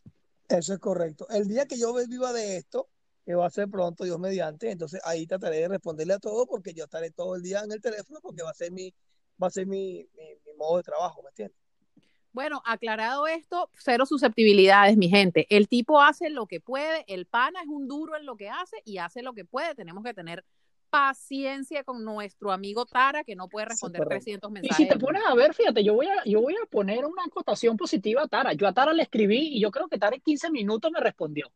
[0.49, 1.29] Eso es correcto.
[1.31, 2.89] El día que yo viva de esto,
[3.25, 6.73] que va a ser pronto, Dios mediante, entonces ahí trataré de responderle a todo porque
[6.73, 8.93] yo estaré todo el día en el teléfono porque va a ser mi,
[9.41, 11.60] va a ser mi, mi, mi modo de trabajo, ¿me entiendes?
[12.33, 15.47] Bueno, aclarado esto, cero susceptibilidades, mi gente.
[15.51, 18.77] El tipo hace lo que puede, el pana es un duro en lo que hace
[18.85, 19.75] y hace lo que puede.
[19.75, 20.45] Tenemos que tener
[20.91, 24.25] paciencia con nuestro amigo Tara, que no puede responder correcto.
[24.25, 24.77] 300 Y mensajes.
[24.77, 27.77] si te pones a ver, fíjate, yo voy a, yo voy a poner una acotación
[27.77, 28.53] positiva a Tara.
[28.53, 31.51] Yo a Tara le escribí y yo creo que Tara en 15 minutos me respondió.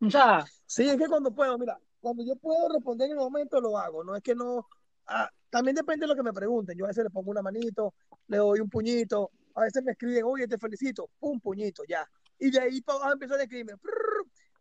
[0.00, 3.60] O sea, Sí, es que cuando puedo, mira, cuando yo puedo responder en el momento
[3.60, 4.66] lo hago, no es que no,
[5.06, 7.94] ah, también depende de lo que me pregunten, yo a veces le pongo una manito,
[8.26, 12.50] le doy un puñito, a veces me escriben, oye, te felicito, un puñito, ya, y
[12.50, 13.72] de ahí para abajo a escribirme,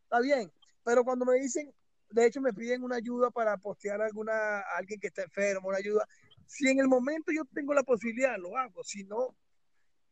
[0.03, 0.49] está bien,
[0.83, 1.71] pero cuando me dicen,
[2.09, 5.79] de hecho me piden una ayuda para postear alguna, a alguien que está enfermo, una
[5.79, 6.07] ayuda,
[6.45, 9.35] si en el momento yo tengo la posibilidad, lo hago, si no,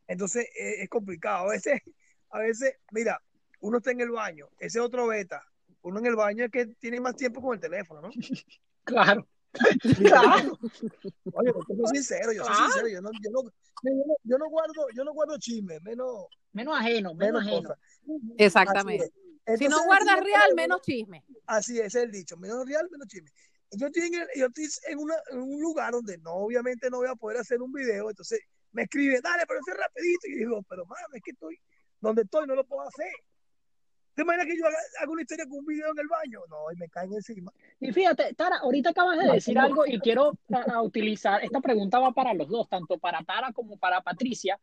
[0.06, 1.82] entonces eh, es complicado, a veces,
[2.32, 3.22] a veces, mira,
[3.62, 5.46] uno está en el baño, ese es otro beta,
[5.82, 8.10] uno en el baño es que tiene más tiempo con el teléfono, ¿no?
[8.84, 9.26] claro,
[9.98, 10.60] claro.
[11.34, 13.42] Oye, yo soy sincero, yo soy sincero, yo no, yo no,
[13.84, 17.76] yo no, yo no guardo, yo no guardo chismes, menos, Menos ajeno, menos menos ajeno.
[18.38, 19.12] Exactamente.
[19.46, 19.60] Es.
[19.60, 21.24] Si no guardas es, real, menos chisme.
[21.48, 23.32] Así es, ese es el dicho, menos real, menos chisme.
[23.72, 26.98] Yo estoy, en, el- yo estoy en, una, en un lugar donde no, obviamente no
[26.98, 28.39] voy a poder hacer un video, entonces
[28.72, 31.60] me escribe, dale, pero ese rapidito, y yo digo, pero mano, es que estoy,
[32.00, 33.12] donde estoy no lo puedo hacer.
[34.15, 36.39] ¿Te imaginas que yo haga, haga una historia con un video en el baño?
[36.49, 37.52] No, y me caen encima.
[37.80, 41.99] Y fíjate, Tara, ahorita acabas de decir algo y quiero a, a utilizar, esta pregunta
[41.99, 44.60] va para los dos, tanto para Tara como para Patricia,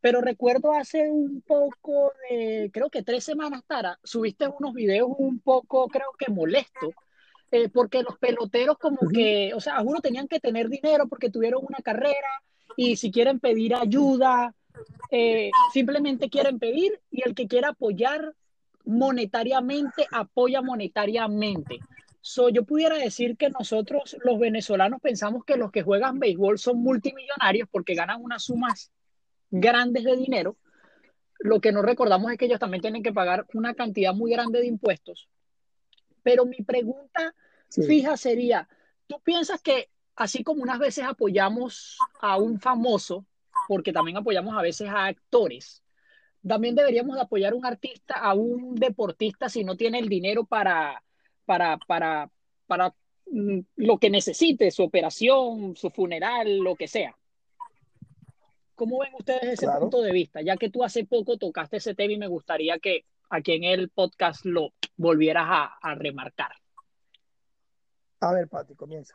[0.00, 5.40] pero recuerdo hace un poco de, creo que tres semanas, Tara, subiste unos videos un
[5.40, 6.94] poco, creo que molestos,
[7.50, 11.64] eh, porque los peloteros como que, o sea, juro, tenían que tener dinero porque tuvieron
[11.66, 12.42] una carrera
[12.76, 14.54] y si quieren pedir ayuda,
[15.10, 18.34] eh, simplemente quieren pedir y el que quiera apoyar
[18.84, 21.80] monetariamente, apoya monetariamente.
[22.20, 26.78] So, yo pudiera decir que nosotros los venezolanos pensamos que los que juegan béisbol son
[26.82, 28.90] multimillonarios porque ganan unas sumas
[29.50, 30.56] grandes de dinero.
[31.40, 34.60] Lo que no recordamos es que ellos también tienen que pagar una cantidad muy grande
[34.60, 35.28] de impuestos.
[36.22, 37.34] Pero mi pregunta
[37.68, 37.82] Sí.
[37.82, 38.68] fija sería,
[39.06, 43.26] ¿tú piensas que así como unas veces apoyamos a un famoso,
[43.68, 45.82] porque también apoyamos a veces a actores,
[46.46, 50.44] también deberíamos de apoyar a un artista, a un deportista si no tiene el dinero
[50.44, 51.02] para,
[51.44, 52.30] para, para,
[52.66, 52.94] para
[53.30, 57.16] mm, lo que necesite, su operación, su funeral, lo que sea?
[58.74, 59.82] ¿Cómo ven ustedes ese Claro.
[59.82, 60.42] punto de vista?
[60.42, 63.88] Ya que tú hace poco tocaste ese tema y me gustaría que aquí en el
[63.88, 66.52] podcast lo volvieras a, a remarcar.
[68.20, 69.14] A ver, Pati, comienza.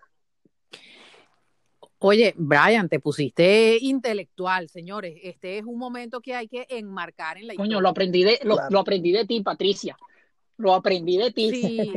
[2.02, 5.18] Oye, Brian, te pusiste intelectual, señores.
[5.22, 7.82] Este es un momento que hay que enmarcar en la Coño, historia.
[7.82, 8.70] lo aprendí de, lo, Claro.
[8.72, 9.98] lo aprendí de ti, Patricia.
[10.58, 11.52] Lo aprendí de ti.
[11.52, 11.94] Sí,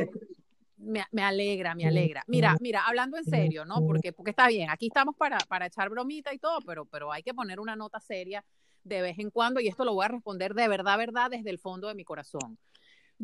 [0.78, 2.24] me, me alegra, me alegra.
[2.26, 3.84] Mira, mira, hablando en serio, ¿no?
[3.86, 7.22] Porque, porque está bien, aquí estamos para, para echar bromita y todo, pero, pero hay
[7.22, 8.44] que poner una nota seria
[8.82, 11.58] de vez en cuando y esto lo voy a responder de verdad, verdad, desde el
[11.60, 12.58] fondo de mi corazón.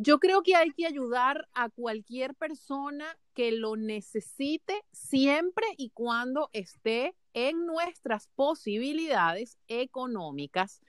[0.01, 6.51] Yo creo que hay que ayudar a cualquier persona que lo necesite siempre y cuando
[6.53, 10.81] esté en nuestras posibilidades económicas,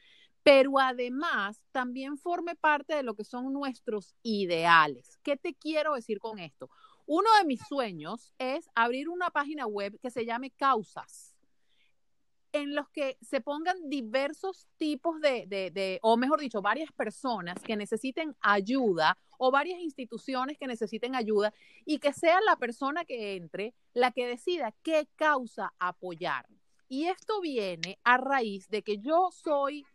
[0.44, 5.18] pero además también forme parte de lo que son nuestros ideales.
[5.24, 6.70] ¿Qué te quiero decir con esto?
[7.08, 11.29] Uno de mis sueños es abrir una página web que se llame Causas
[12.52, 17.62] en los que se pongan diversos tipos de, de, de, o mejor dicho, varias personas
[17.62, 21.54] que necesiten ayuda o varias instituciones que necesiten ayuda
[21.86, 26.48] y que sea la persona que entre la que decida qué causa apoyar.
[26.88, 29.86] Y esto viene a raíz de que yo soy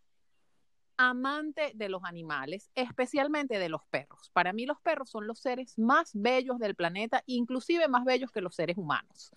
[0.97, 4.29] amante de los animales, especialmente de los perros.
[4.33, 8.41] Para mí los perros son los seres más bellos del planeta, inclusive más bellos que
[8.41, 9.31] los seres humanos.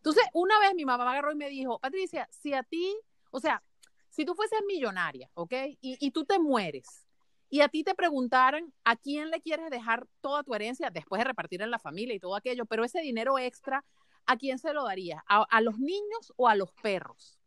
[0.00, 2.96] Entonces, una vez mi mamá agarró y me dijo, Patricia, si a ti,
[3.30, 3.62] o sea,
[4.08, 5.52] si tú fueses millonaria, ¿ok?
[5.80, 7.06] Y, y tú te mueres
[7.50, 11.24] y a ti te preguntaran a quién le quieres dejar toda tu herencia después de
[11.24, 13.84] repartir en la familia y todo aquello, pero ese dinero extra,
[14.24, 15.22] ¿a quién se lo darías?
[15.28, 17.38] ¿A, a los niños o a los perros?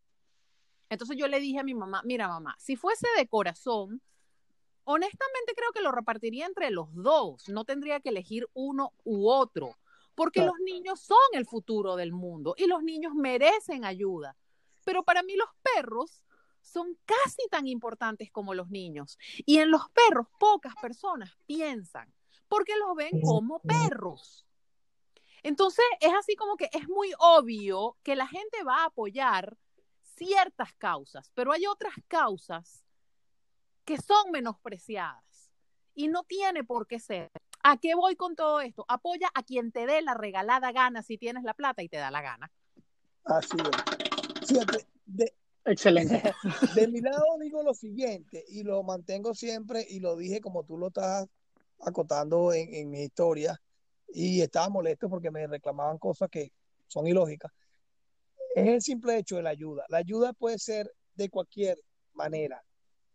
[0.89, 4.01] Entonces yo le dije a mi mamá, mira mamá, si fuese de corazón,
[4.83, 9.75] honestamente creo que lo repartiría entre los dos, no tendría que elegir uno u otro,
[10.15, 10.53] porque Claro.
[10.53, 14.37] los niños son el futuro del mundo y los niños merecen ayuda.
[14.83, 16.23] Pero para mí los perros
[16.61, 19.17] son casi tan importantes como los niños.
[19.45, 22.13] Y en los perros pocas personas piensan,
[22.47, 24.45] porque los ven como perros.
[25.41, 29.57] Entonces es así como que es muy obvio que la gente va a apoyar
[30.01, 32.85] ciertas causas, pero hay otras causas
[33.83, 35.51] que son menospreciadas
[35.95, 37.29] y no tiene por qué ser.
[37.63, 38.85] ¿A qué voy con todo esto?
[38.87, 42.11] Apoya a quien te dé la regalada gana si tienes la plata y te da
[42.11, 42.51] la gana.
[43.23, 44.47] Así es.
[44.47, 45.33] Fíjate, de,
[45.65, 46.21] Excelente.
[46.75, 50.77] de mi lado digo lo siguiente, y lo mantengo siempre, y lo dije como tú
[50.77, 51.27] lo estás
[51.79, 53.59] acotando en, en mi historia,
[54.09, 56.51] y estaba molesto porque me reclamaban cosas que
[56.87, 57.51] son ilógicas.
[58.55, 59.85] Es el simple hecho de la ayuda.
[59.89, 61.79] La ayuda puede ser de cualquier
[62.13, 62.63] manera,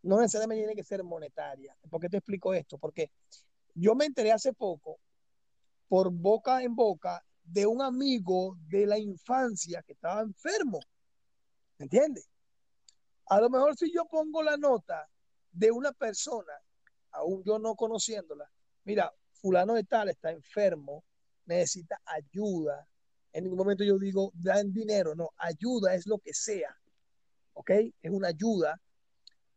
[0.03, 1.77] no necesariamente tiene que ser monetaria.
[1.91, 2.79] ¿Por qué te explico esto?
[2.79, 3.11] Porque
[3.81, 4.99] yo me enteré hace poco,
[5.89, 10.81] por boca en boca, de un amigo de la infancia que estaba enfermo.
[11.79, 12.29] ¿Me entiendes?
[13.27, 15.09] A lo mejor si yo pongo la nota
[15.53, 16.53] de una persona,
[17.13, 18.51] aún yo no conociéndola,
[18.85, 21.05] mira, fulano de tal está enfermo,
[21.47, 22.87] necesita ayuda.
[23.33, 26.77] En ningún momento yo digo, dan dinero, no, ayuda es lo que sea,
[27.55, 27.71] ¿ok?
[28.03, 28.81] Es una ayuda.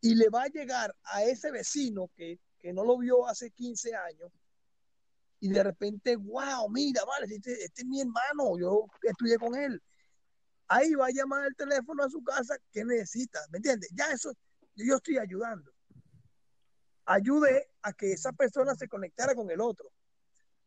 [0.02, 3.96] Y le va a llegar a ese vecino que, que no lo vio hace 15
[3.96, 4.32] años
[5.40, 9.82] y de repente, wow, mira, vale, este, este es mi hermano, yo estudié con él
[10.72, 13.90] ahí va a llamar el teléfono a su casa que necesita, ¿me entiendes?
[13.94, 14.32] Ya eso,
[14.76, 15.70] yo estoy ayudando.
[17.06, 19.92] Ayude a que esa persona se conectara con el otro.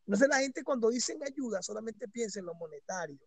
[0.04, 3.18] No sé, la gente cuando dicen ayuda solamente piensa en lo monetario.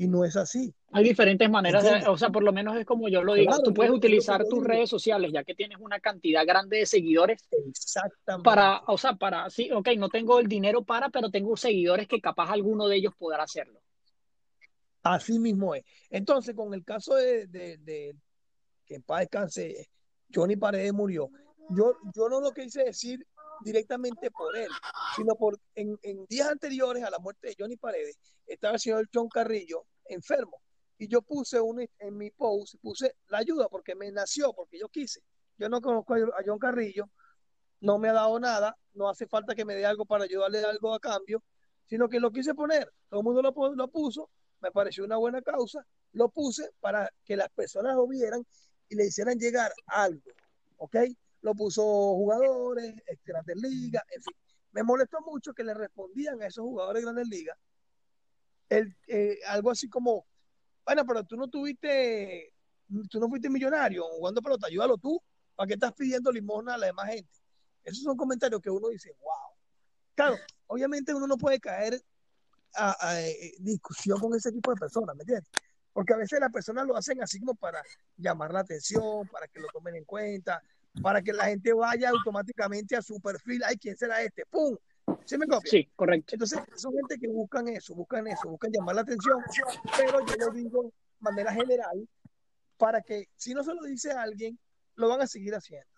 [0.00, 0.72] Y no es así.
[0.92, 3.62] Hay diferentes maneras, de, o sea, por lo menos es como yo lo digo, Claro,
[3.64, 8.44] tú puedes utilizar tus redes sociales, ya que tienes una cantidad grande de seguidores, Exactamente.
[8.44, 12.20] para, o sea, para, sí, ok, no tengo el dinero para, pero tengo seguidores que
[12.20, 13.80] capaz alguno de ellos podrá hacerlo.
[15.02, 15.84] Así mismo es.
[16.10, 18.14] Entonces, con el caso de, de- de-
[18.86, 19.88] que en paz descanse,
[20.32, 21.28] Johnny Paredes murió,
[21.70, 23.26] yo, yo no lo quise decir
[23.62, 24.70] directamente por él,
[25.16, 29.28] sino por en, días anteriores a la muerte de Johnny Paredes, estaba el señor John
[29.28, 30.60] Carrillo enfermo.
[30.98, 34.88] Y yo puse un, en mi post, puse la ayuda porque me nació, porque yo
[34.88, 35.20] quise.
[35.56, 37.08] Yo no conozco a John Carrillo,
[37.80, 40.92] no me ha dado nada, no hace falta que me dé algo para ayudarle algo
[40.92, 41.42] a cambio,
[41.86, 42.92] sino que lo quise poner.
[43.08, 47.36] Todo el mundo lo, lo puso, me pareció una buena causa, lo puse para que
[47.36, 48.44] las personas lo vieran
[48.88, 50.30] y le hicieran llegar algo,
[50.78, 50.96] ¿ok?
[51.42, 54.34] Lo puso jugadores, ex Grandes Ligas, en fin.
[54.72, 57.56] Me molestó mucho que le respondían a esos jugadores de Grandes Ligas
[58.68, 60.26] el, eh, algo así como,
[60.84, 62.52] bueno, pero tú no tuviste,
[63.10, 65.20] tú no fuiste millonario jugando pelota, ayúdalo tú,
[65.54, 67.38] ¿para qué estás pidiendo limosna a la demás gente?
[67.84, 69.32] Esos son comentarios que uno dice, wow.
[70.14, 72.02] Claro, obviamente uno no puede caer
[72.74, 73.18] a, a, a
[73.60, 75.48] discusión con ese tipo de personas, ¿me entiendes?
[75.92, 77.82] Porque a veces las personas lo hacen así como para
[78.16, 80.62] llamar la atención, para que lo tomen en cuenta,
[81.02, 84.44] para que la gente vaya automáticamente a su perfil, ay, ¿quién será este?
[84.46, 84.76] ¡Pum!
[85.24, 85.70] ¿Sí me copia?
[85.70, 86.34] Sí, correcto.
[86.34, 89.42] Entonces, son gente que buscan eso, buscan eso, buscan llamar la atención,
[89.96, 92.08] pero yo lo digo de manera general
[92.76, 94.58] para que si no se lo dice a alguien,
[94.94, 95.97] lo van a seguir haciendo.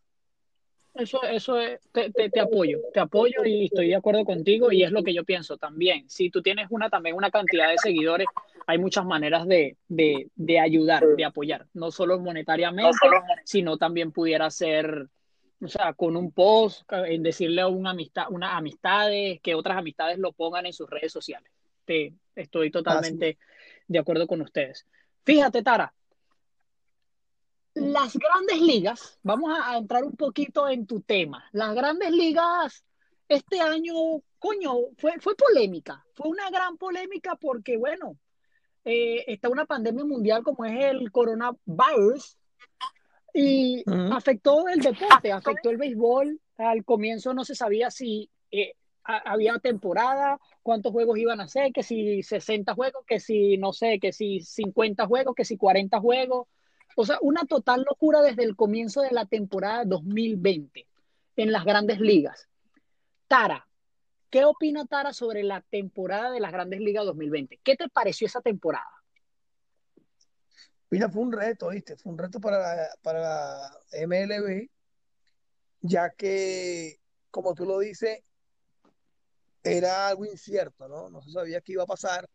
[0.95, 4.83] Eso, eso es, te, te, te apoyo, te apoyo y estoy de acuerdo contigo y
[4.83, 6.09] es lo que yo pienso también.
[6.11, 8.27] Si tú tienes una también una cantidad de seguidores,
[8.67, 12.99] hay muchas maneras de, de, de ayudar, de apoyar, no solo monetariamente,
[13.45, 15.09] sino también pudiera ser,
[15.61, 20.19] o sea, con un post, en decirle a una amistad, unas amistades, que otras amistades
[20.19, 21.51] lo pongan en sus redes sociales.
[21.85, 23.39] Te, estoy totalmente
[23.87, 24.87] de acuerdo con ustedes.
[25.25, 25.93] Fíjate, Tara,
[27.81, 31.45] las grandes ligas, vamos a, a, entrar un poquito en tu tema.
[31.53, 32.85] Las grandes ligas
[33.29, 33.95] este año,
[34.39, 38.19] coño, fue, fue polémica, fue una gran polémica porque, bueno,
[38.85, 42.37] eh, está una pandemia mundial como es el coronavirus
[43.33, 44.17] y uh -huh.
[44.17, 46.41] afectó el deporte, afectó el béisbol.
[46.57, 51.83] Al comienzo no se sabía si eh, había temporada, cuántos juegos iban a hacer, que
[51.83, 56.49] si 60 juegos, que si, no sé, que si 50 juegos, que si 40 juegos.
[56.97, 60.87] O sea, una total locura desde el comienzo de la temporada 2020
[61.37, 62.49] en las grandes ligas.
[63.29, 63.69] Tara,
[64.29, 67.61] ¿qué opina Tara sobre la temporada de las grandes ligas 2020?
[67.63, 68.91] ¿Qué te pareció esa temporada?
[70.91, 71.97] Mira, fue un reto, ¿viste?
[71.97, 74.69] Fue un reto para, para MLB,
[75.83, 76.99] ya que,
[77.31, 78.25] como tú lo dices,
[79.63, 81.09] era algo incierto, ¿no?
[81.09, 82.29] No se sabía qué iba a pasar.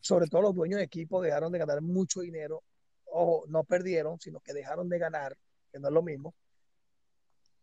[0.00, 2.62] Sobre todo los dueños de equipo dejaron de ganar mucho dinero.
[3.12, 5.36] Ojo, no perdieron, sino que dejaron de ganar,
[5.72, 6.34] que no es lo mismo.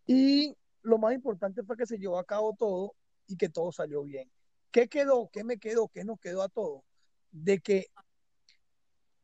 [0.05, 2.93] Y lo más importante fue que se llevó a cabo todo
[3.27, 4.31] y que todo salió bien.
[4.71, 5.29] ¿Qué quedó?
[5.31, 5.87] ¿Qué me quedó?
[5.87, 6.83] ¿Qué nos quedó a todos?
[7.31, 7.87] De que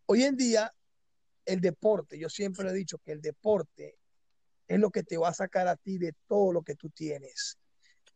[0.06, 0.74] Hoy en día,
[1.46, 3.98] el deporte, yo siempre he dicho que el deporte
[4.68, 7.58] es lo que te va a sacar a ti de todo lo que tú tienes.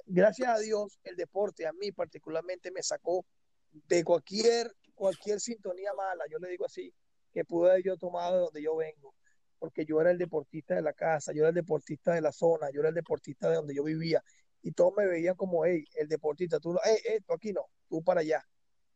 [0.06, 3.26] Gracias a Dios, el deporte a mí particularmente me sacó
[3.72, 6.94] de cualquier, cualquier sintonía mala, yo le digo así,
[7.38, 9.14] que pude haber yo tomado de donde yo vengo,
[9.60, 12.72] porque yo era el deportista de la casa, yo era el deportista de la zona,
[12.74, 14.24] yo era el deportista de donde yo vivía,
[14.64, 18.04] y todos me veían como, hey, el deportista, tú, hey, hey, tú aquí no, tú
[18.04, 18.44] para allá,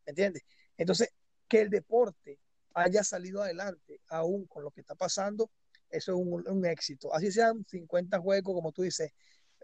[0.07, 0.41] ¿me entiendes?
[0.75, 1.13] Entonces,
[1.47, 2.39] que el deporte
[2.73, 5.51] haya salido adelante, aún con lo que está pasando,
[5.91, 7.13] eso es un, éxito.
[7.13, 9.13] Así sean 50 juegos, como tú dices,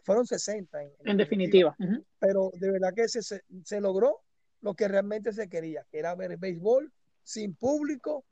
[0.04, 1.76] fueron 60 en, definitiva.
[2.20, 4.22] Pero de verdad que se, se, logró
[4.62, 8.24] lo que realmente se quería, que era ver béisbol sin público,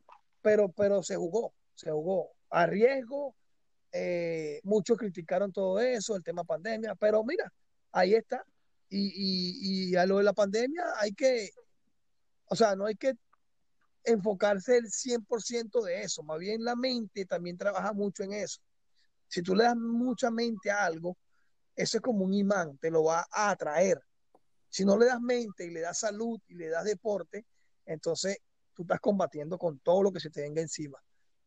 [0.46, 3.36] pero, pero se jugó, se jugó a riesgo.
[3.92, 7.52] Eh, muchos criticaron todo eso, el tema pandemia, pero mira,
[7.92, 8.46] ahí está.
[8.88, 11.50] Y, y, y a lo de la pandemia hay que,
[12.46, 13.14] o sea, no hay que
[14.04, 18.62] enfocarse el 100% de eso, más bien la mente también trabaja mucho en eso.
[19.28, 21.18] Si tú le das mucha mente a algo,
[21.76, 24.00] eso es como un imán, te lo va a atraer.
[24.70, 27.48] Si no le das mente y le das salud y le das deporte,
[27.88, 28.38] entonces
[28.76, 31.02] tú estás combatiendo con todo lo que se te venga encima,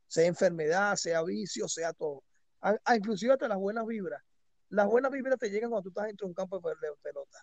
[0.06, 2.24] sea enfermedad, sea vicio, sea todo.
[2.60, 4.22] A, inclusive hasta las buenas vibras.
[4.70, 7.38] Las buenas vibras te llegan cuando tú estás dentro de un campo de pelota.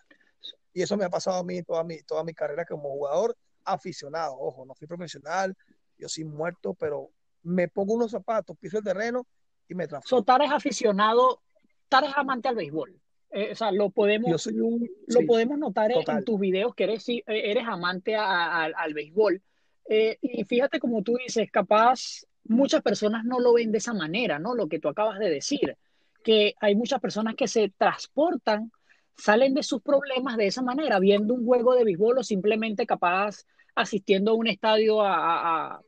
[0.72, 4.36] Y eso me ha pasado a mí toda mi, toda mi carrera como jugador aficionado,
[4.38, 5.56] ojo, no fui profesional,
[5.98, 7.10] yo soy muerto, pero
[7.42, 9.26] me pongo unos zapatos, piso el terreno
[9.68, 10.24] y me transformo.
[10.24, 11.42] So, es aficionado,
[11.88, 13.00] Tar es amante al béisbol.
[13.30, 17.64] Eh, o sea, lo podemos, lo podemos notar en, tus videos que eres, eh, eres
[17.66, 19.42] amante al béisbol.
[19.88, 24.38] Eh, y fíjate como tú dices, capaz muchas personas no lo ven de esa manera,
[24.38, 24.54] ¿no?
[24.54, 25.76] Lo que tú acabas de decir,
[26.22, 28.72] que hay muchas personas que se transportan,
[29.16, 33.44] salen de sus problemas de esa manera, viendo un juego de béisbol o simplemente capaz
[33.74, 35.80] asistiendo a un estadio a,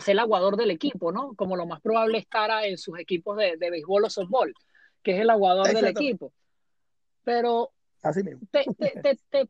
[0.00, 1.34] ser el aguador del equipo, ¿no?
[1.34, 4.54] Como lo más probable estará en sus equipos de, de béisbol o softball,
[5.02, 6.32] que es el aguador del equipo.
[7.24, 7.72] Pero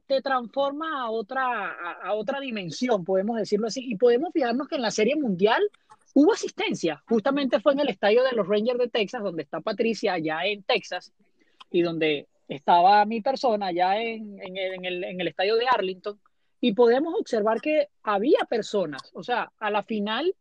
[0.06, 3.84] te, transforma a otra, a, otra dimensión, podemos decirlo así.
[3.84, 5.62] Y podemos fijarnos que en la Serie Mundial
[6.14, 7.02] hubo asistencia.
[7.08, 10.62] Justamente fue en el estadio de los Rangers de Texas, donde está Patricia, allá en
[10.62, 11.12] Texas,
[11.70, 16.18] y donde estaba mi persona, allá en, en, el, en el estadio de Arlington
[16.60, 20.34] y podemos observar que había personas, o sea, a la final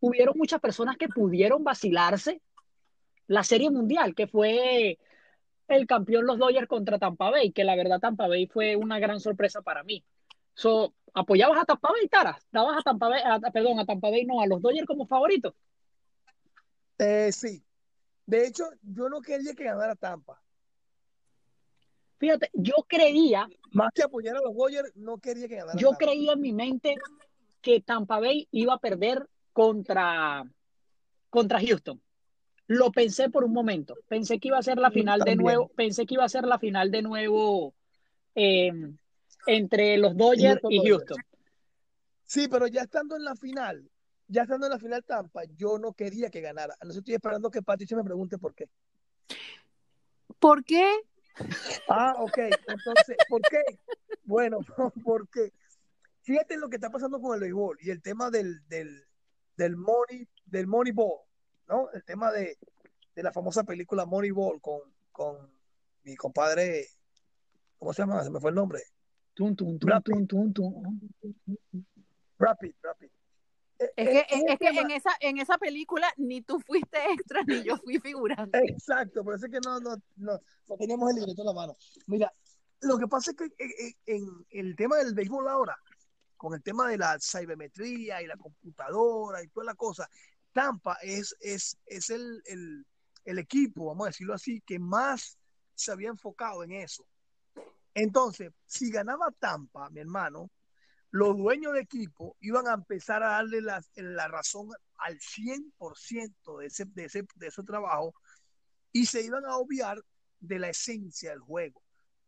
[0.00, 2.40] hubieron muchas personas que pudieron vacilarse
[3.26, 4.98] la Serie Mundial, que fue
[5.76, 9.20] el campeón los Dodgers contra Tampa Bay, que la verdad Tampa Bay fue una gran
[9.20, 10.04] sorpresa para mí.
[10.54, 12.46] So, ¿Apoyabas a Tampa Bay, Taras?
[12.52, 15.54] ¿Dabas a Tampa Bay, perdón, a Tampa Bay, no, a los Dodgers como favoritos?
[16.98, 17.62] Eh, sí.
[18.26, 20.40] De hecho, yo no quería que ganara Tampa.
[22.18, 23.48] Fíjate, yo creía.
[23.72, 25.78] Más que apoyar a los Warriors, no quería que ganara.
[25.78, 26.94] Yo creía en mi mente
[27.60, 30.44] que Tampa Bay iba a perder contra,
[31.30, 32.00] contra Houston.
[32.70, 33.96] Lo pensé por un momento.
[34.06, 35.70] Pensé que iba a ser la final de nuevo.
[35.74, 37.74] Pensé que iba a ser la final de nuevo
[38.36, 38.96] em,
[39.48, 41.16] entre los Dodgers y, Houston.
[42.24, 43.90] Sí, pero ya estando en la final,
[44.28, 46.76] ya estando en la final Tampa, yo no quería que ganara.
[46.84, 48.68] No estoy esperando que Patricia me pregunte por qué.
[50.38, 50.86] ¿Por qué
[51.88, 52.38] Ah, ok.
[52.38, 53.80] Entonces, ¿por qué?
[54.22, 54.58] Bueno,
[55.04, 55.52] porque
[56.22, 59.08] fíjate lo que está pasando con el béisbol y el tema del, del,
[59.56, 61.18] del money, del Moneyball,
[61.70, 61.90] ¿no?
[61.92, 62.58] El tema de,
[63.14, 64.80] de la famosa película Moneyball con,
[65.12, 65.50] con
[66.02, 66.88] mi compadre,
[67.78, 68.22] ¿cómo se llama?
[68.22, 68.82] Se me fue el nombre.
[69.34, 71.10] Tum, tum, tum, tum, tum,
[72.38, 73.08] Rapid, rapid.
[73.78, 77.78] Es que, es, que en, esa, en esa película ni tú fuiste extra ni yo
[77.78, 78.58] fui figurante.
[78.58, 81.76] Exacto, por eso es que no, no, no, no teníamos el libreto en la mano.
[82.06, 82.30] Mira,
[82.80, 85.76] lo que pasa es que en, el tema del béisbol ahora,
[86.36, 90.08] con el tema de la cibermetría y la computadora y toda la cosa,
[90.52, 92.86] Tampa es, es, es el, el,
[93.24, 95.38] el equipo, vamos a decirlo así, que más
[95.74, 97.06] se había enfocado en eso.
[97.94, 100.50] Entonces, si ganaba Tampa, mi hermano,
[101.10, 106.66] los dueños de equipo iban a empezar a darle la, la razón al 100% de
[106.66, 108.14] ese, de, ese, de ese trabajo
[108.92, 110.00] y se iban a obviar
[110.38, 111.82] de la esencia del juego.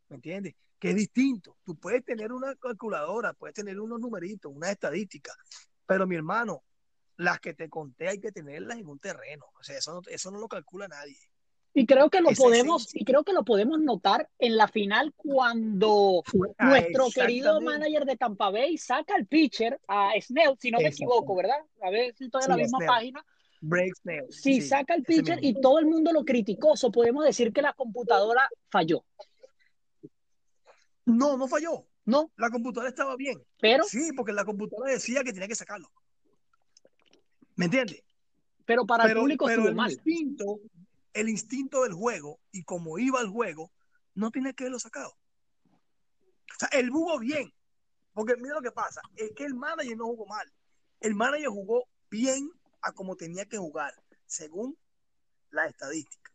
[0.08, 0.54] ¿Me entiendes?
[0.78, 1.56] Que es distinto.
[1.64, 5.32] Tú puedes tener una calculadora, puedes tener unos numeritos, una estadística,
[5.86, 6.64] pero mi hermano,
[7.16, 9.46] las que te conté hay que tenerlas en un terreno.
[9.58, 11.16] O sea, eso no, eso no lo calcula nadie.
[11.74, 13.00] Y creo que lo Esa podemos, esencia.
[13.00, 16.22] y creo que lo podemos notar en la final cuando
[16.58, 20.88] Ah, nuestro querido manager de Tampa Bay saca al pitcher a Snell, si no me
[20.88, 21.56] equivoco, ¿verdad?
[21.82, 22.88] A ver si estoy en Sí, la misma Snell.
[22.88, 23.26] página.
[23.62, 24.26] Break Snell.
[24.30, 27.62] Si Sí, saca el pitcher y todo el mundo lo criticó, so podemos decir que
[27.62, 29.04] la computadora falló,
[31.04, 31.86] No, no falló.
[32.04, 32.32] ¿no?
[32.36, 33.40] La computadora estaba bien.
[33.60, 35.88] Pero, Sí, porque la computadora decía que tenía que sacarlo.
[37.56, 38.02] ¿Me entiendes?
[38.64, 39.90] pero para el público pero el mal.
[39.90, 40.60] instinto,
[41.12, 43.72] el instinto del juego y como iba el juego,
[44.14, 45.10] no tiene que haberlo sacado.
[45.10, 47.52] O sea, él jugó bien.
[48.12, 50.52] Porque mira lo que pasa, es que el manager no jugó mal.
[51.00, 52.50] El manager jugó bien
[52.82, 53.94] a como tenía que jugar,
[54.26, 54.76] según
[55.50, 56.30] la estadística.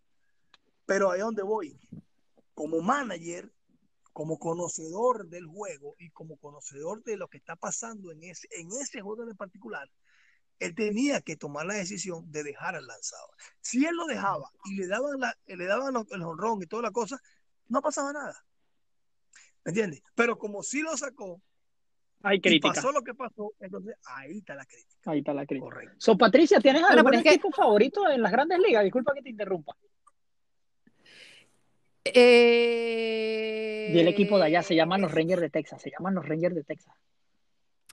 [0.88, 1.80] Pero ahí es donde voy.
[2.56, 3.52] Como manager,
[4.12, 8.70] como conocedor del juego y como conocedor de lo que está pasando en ese, en
[8.72, 9.88] ese juego en particular,
[10.60, 13.30] él tenía que tomar la decisión de dejar al lanzador.
[13.62, 16.92] Si él lo dejaba y le daban, la, le daban el honrón y toda la
[16.92, 17.22] cosa,
[17.68, 18.44] no pasaba nada.
[19.66, 20.02] ¿Me entiendes?
[20.16, 21.42] Pero como sí lo sacó
[22.24, 22.74] Hay y crítica.
[22.74, 25.12] pasó lo que pasó, entonces ahí está la crítica.
[25.12, 25.66] Ahí está la crítica.
[25.66, 25.96] Correcto.
[26.00, 28.84] So, Patricia, ¿tienes Bueno, algún es que- equipo favorito en las grandes ligas?
[28.84, 29.76] Disculpa que te interrumpa.
[32.06, 33.92] Eh...
[33.94, 35.82] Y el equipo de allá se llaman los Rangers de Texas.
[35.82, 36.94] Se llaman los Rangers de Texas.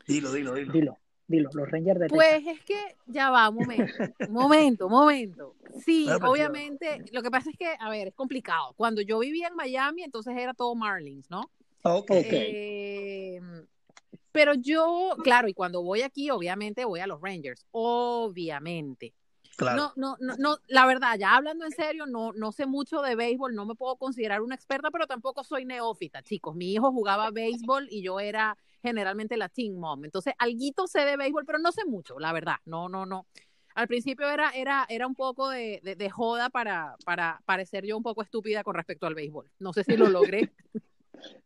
[0.07, 0.73] Dilo, dilo, dilo.
[0.73, 2.43] Dilo, dilo, los Rangers de Texas.
[2.43, 3.93] Pues es que ya va, un momento,
[4.29, 5.55] un momento, un momento.
[5.85, 8.75] Sí, obviamente, lo que pasa es que, a ver, es complicado.
[8.77, 11.51] Cuando yo vivía en Miami, entonces era todo Marlins, ¿no?
[11.83, 12.11] Ok.
[12.11, 12.27] Ok.
[12.31, 13.41] Eh,
[14.33, 19.15] pero yo, claro, y cuando voy aquí, obviamente voy a los Rangers, obviamente.
[19.57, 19.77] Claro.
[19.77, 23.15] No, no, no, no, la verdad, ya hablando en serio, no, no sé mucho de
[23.15, 26.57] béisbol, no me puedo considerar una experta, pero tampoco soy neófita, chicos.
[26.57, 30.05] Mi hijo jugaba béisbol y yo era generalmente la team mom.
[30.05, 32.57] Entonces, alguito sé de béisbol, pero no sé mucho, la verdad.
[32.67, 33.27] No, no, no.
[33.75, 37.97] Al principio era, era, era un poco de, de, de joda para, para parecer yo
[37.97, 39.51] un poco estúpida con respecto al béisbol.
[39.59, 40.53] No sé si lo logré.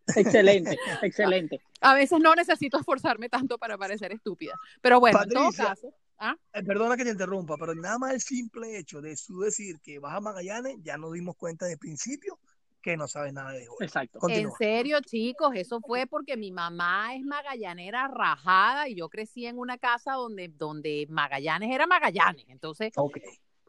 [0.16, 1.60] Excelente, excelente.
[1.80, 4.54] A veces no necesito esforzarme tanto para parecer estúpida.
[4.80, 5.64] Pero bueno, en todo Patricia.
[5.66, 5.94] caso.
[6.18, 6.36] ¿ah?
[6.52, 9.98] Eh, perdona que te interrumpa, pero nada más el simple hecho de su decir que
[9.98, 12.38] vas a Magallanes, ya nos dimos cuenta de principio
[12.82, 13.76] que no sabes nada de béisbol.
[13.80, 14.18] Exacto.
[14.28, 19.58] En serio, chicos, eso fue porque mi mamá es magallanera rajada y yo crecí en
[19.58, 22.46] una casa donde, donde Magallanes era Magallanes.
[22.48, 22.92] Entonces,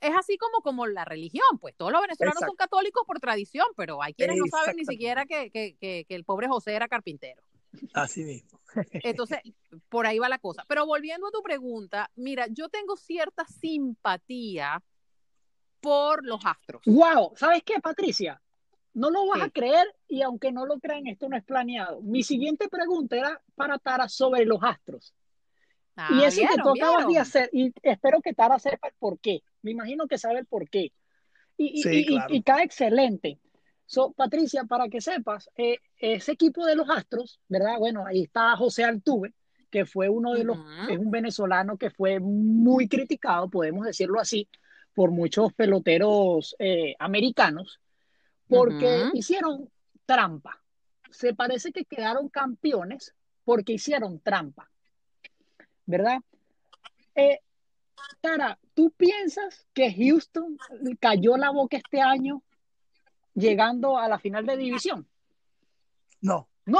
[0.01, 2.51] es así como, como la religión, pues todos los venezolanos Exacto.
[2.51, 6.15] son católicos por tradición, pero hay quienes no saben ni siquiera que, que, que, que
[6.15, 7.41] el pobre José era carpintero.
[7.93, 8.59] Así mismo.
[8.91, 9.39] Entonces,
[9.89, 10.63] por ahí va la cosa.
[10.67, 14.81] Pero volviendo a tu pregunta, mira, yo tengo cierta simpatía
[15.79, 16.81] por los astros.
[16.85, 18.41] Wow, ¿sabes qué, Patricia?
[18.93, 22.01] No lo vas a creer y aunque no lo crean, esto no es planeado.
[22.01, 25.13] Mi siguiente pregunta era para Tara sobre los astros.
[25.95, 29.19] y Ah, eso que tú acabas de hacer, y espero que Tara sepa el por
[29.19, 29.41] qué.
[29.61, 30.91] Me imagino que sabe el por qué.
[31.57, 32.33] Y, y- Sí, y- y- claro.
[32.35, 33.37] y cae excelente.
[33.85, 37.77] So, Patricia, para que sepas, eh, ese equipo de los Astros, ¿verdad?
[37.79, 39.33] Bueno, ahí está José Altuve,
[39.69, 40.57] que fue uno de los,
[40.89, 44.47] es un venezolano que fue muy criticado, podemos decirlo así,
[44.93, 47.79] por muchos peloteros eh, americanos,
[48.49, 49.69] porque hicieron
[50.05, 50.61] trampa.
[51.11, 53.13] Se parece que quedaron campeones
[53.45, 54.69] porque hicieron trampa,
[55.85, 56.19] ¿verdad?
[57.15, 57.39] Eh,
[58.21, 60.57] Tara, ¿tú piensas que Houston
[60.99, 62.43] cayó la boca este año
[63.33, 65.07] llegando a la final de división?
[66.21, 66.49] No.
[66.65, 66.79] ¿No?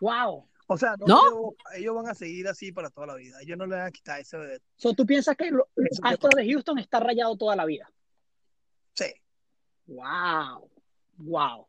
[0.00, 0.48] ¡Wow!
[0.68, 1.20] O sea, no, ¿No?
[1.20, 3.38] Ellos, ellos van a seguir así para toda la vida.
[3.40, 4.60] Ellos no le van a quitar ese de...
[4.76, 7.90] So, ¿Tú piensas que los Eso te Astros de Houston está rayado toda la vida?
[8.94, 9.06] Sí.
[9.86, 10.68] ¡Wow!
[11.16, 11.66] ¡Wow!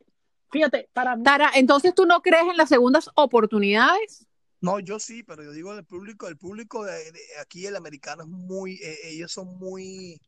[0.50, 4.26] Fíjate, para mí, Tara, entonces tú no crees en las segundas oportunidades?
[4.60, 8.24] No, yo sí, pero yo digo el público, el público de, de aquí, el americano
[8.24, 10.20] es muy, eh, ellos son muy,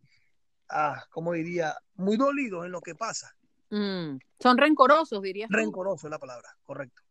[0.68, 1.76] ah, ¿cómo diría?
[1.94, 3.34] Muy dolidos en lo que pasa.
[3.70, 5.56] Mm, son rencorosos, dirías tú.
[5.56, 7.02] Rencoroso es la palabra, correcto.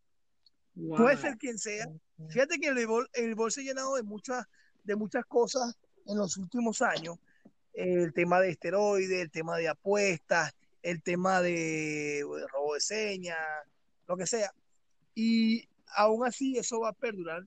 [0.75, 0.97] wow.
[0.97, 1.87] Puede ser quien sea.
[2.29, 4.45] Fíjate que el béisbol, el béisbol se ha llenado de muchas,
[4.83, 7.17] de muchas cosas en los últimos años.
[7.73, 13.37] El tema de esteroides, el tema de apuestas, el tema de, de robo de señas,
[14.07, 14.53] lo que sea.
[15.15, 17.43] Y aún así eso va a perdurar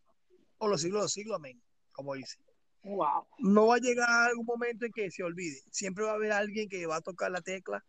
[0.58, 1.60] por los siglos de los siglos, amén,
[1.92, 2.38] como dice.
[2.84, 3.26] Wow.
[3.38, 5.60] No va a llegar algún momento en que se olvide.
[5.70, 7.84] Siempre va a haber alguien que va a tocar la tecla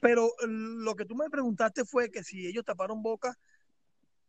[0.00, 3.36] Pero lo que tú me preguntaste fue que si ellos taparon boca,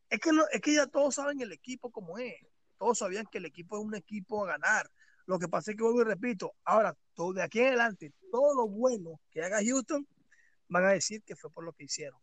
[0.09, 2.35] es que, no, es que ya todos saben el equipo como es.
[2.77, 4.89] Todos sabían que el equipo es un equipo a ganar.
[5.25, 8.55] Lo que pasa es que vuelvo y repito, ahora, todo de aquí en adelante, todo
[8.55, 10.07] lo bueno que haga Houston,
[10.69, 12.19] van a decir que fue por lo que hicieron.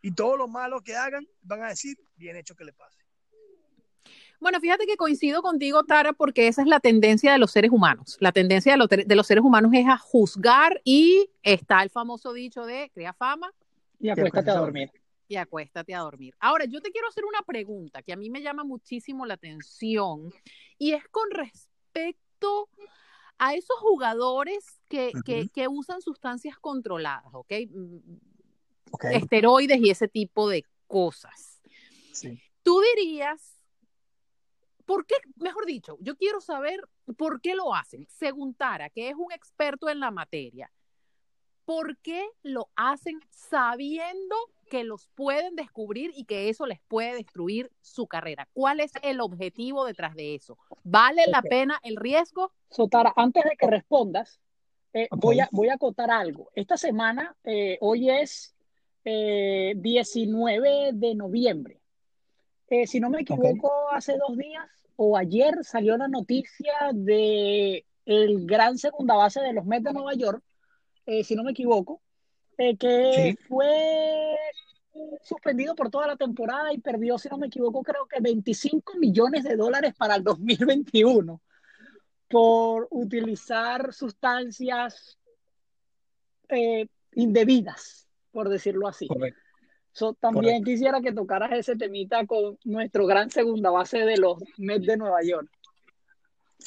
[0.00, 2.98] Y todo lo malo que hagan, van a decir, bien hecho que le pase.
[4.40, 8.16] Bueno, fíjate que coincido contigo, Tara, porque esa es la tendencia de los seres humanos.
[8.20, 12.32] La tendencia de los, de los seres humanos es a juzgar y está el famoso
[12.32, 13.52] dicho de crea fama.
[13.98, 14.92] Y acuéstate a dormir.
[15.26, 16.34] Y acuéstate a dormir.
[16.38, 20.32] Ahora, yo te quiero hacer una pregunta que a mí me llama muchísimo la atención
[20.78, 22.68] y es con respecto
[23.38, 27.52] a esos jugadores que, que, que usan sustancias controladas, ¿ok?
[28.90, 29.16] okay.
[29.16, 31.60] Esteroides y ese tipo de cosas.
[32.12, 32.40] Sí.
[32.62, 33.58] Tú dirías
[34.88, 35.16] ¿Por qué?
[35.36, 36.80] Mejor dicho, yo quiero saber
[37.18, 38.06] por qué lo hacen.
[38.08, 40.72] Según Tara, que es un experto en la materia,
[41.66, 44.34] ¿por qué lo hacen sabiendo
[44.68, 48.48] que los pueden descubrir y que eso les puede destruir su carrera?
[48.52, 50.58] ¿Cuál es el objetivo detrás de eso?
[50.84, 51.32] ¿Vale okay.
[51.32, 52.52] la pena el riesgo?
[52.70, 54.40] So, Tara, antes de que respondas,
[54.92, 55.20] eh, okay.
[55.20, 56.50] voy, a, voy a acotar algo.
[56.54, 58.54] Esta semana, eh, hoy es
[59.04, 61.80] eh, 19 de noviembre.
[62.68, 63.96] Eh, si no me equivoco, okay.
[63.96, 69.64] hace dos días o ayer salió la noticia de el gran segunda base de los
[69.64, 70.42] Mets de Nueva York,
[71.06, 72.00] eh, si no me equivoco,
[72.56, 73.44] eh, que sí.
[73.48, 74.36] fue
[75.22, 79.44] suspendido por toda la temporada y perdió, si no me equivoco, creo que 25 millones
[79.44, 81.40] de dólares para el 2021
[82.28, 85.18] por utilizar sustancias
[86.48, 89.06] eh, indebidas, por decirlo así.
[89.08, 89.40] Correcto.
[89.92, 90.70] So, también Correcto.
[90.70, 95.22] quisiera que tocaras ese temita con nuestro gran segunda base de los Mets de Nueva
[95.22, 95.50] York.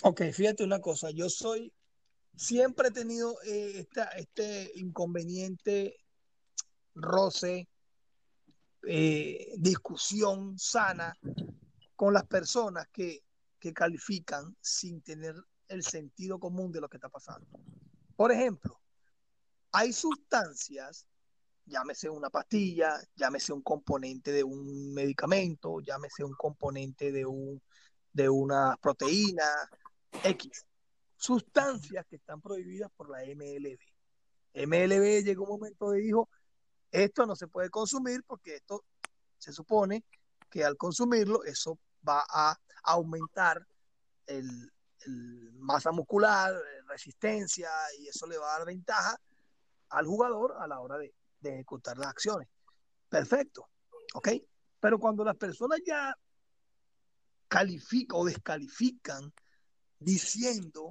[0.03, 1.71] Ok, fíjate una cosa, yo soy,
[2.35, 5.95] siempre he tenido eh, esta, este inconveniente
[6.95, 7.67] roce,
[8.83, 11.17] eh, discusión sana
[11.95, 13.23] con las personas que,
[13.59, 15.35] que califican sin tener
[15.67, 17.47] el sentido común de lo que está pasando.
[18.15, 18.79] Por ejemplo,
[19.71, 21.05] hay sustancias
[21.65, 27.61] llámese una pastilla, llámese un componente de un medicamento, llámese un componente de, un,
[28.11, 29.45] de una proteína,
[30.23, 30.65] X.
[31.15, 33.79] Sustancias que están prohibidas por la MLB.
[34.53, 36.29] MLB llegó un momento de dijo,
[36.91, 38.83] esto no se puede consumir porque esto
[39.37, 40.03] se supone
[40.49, 43.65] que al consumirlo eso va a aumentar
[44.27, 44.71] el,
[45.53, 46.53] masa muscular,
[46.87, 47.69] resistencia
[47.99, 49.19] y eso le va a dar ventaja
[49.89, 52.47] al jugador a la hora de, de ejecutar las acciones.
[53.09, 53.67] Perfecto,
[54.13, 54.29] ¿ok?
[54.79, 56.15] Pero cuando las personas ya
[57.47, 59.33] califican o descalifican
[59.99, 60.89] diciendo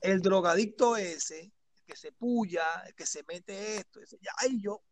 [0.00, 1.52] el drogadicto ese,
[1.92, 4.82] que se puya, el que se mete esto, ese, ya ahí yo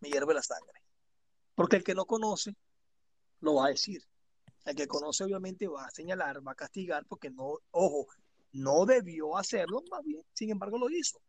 [0.00, 0.82] me hierve la sangre.
[1.54, 2.56] Porque el que no conoce
[3.40, 4.02] lo va a decir.
[4.64, 8.06] El que conoce obviamente va a señalar, va a castigar porque no, ojo,
[8.52, 11.20] no debió hacerlo, más bien, sin embargo lo hizo.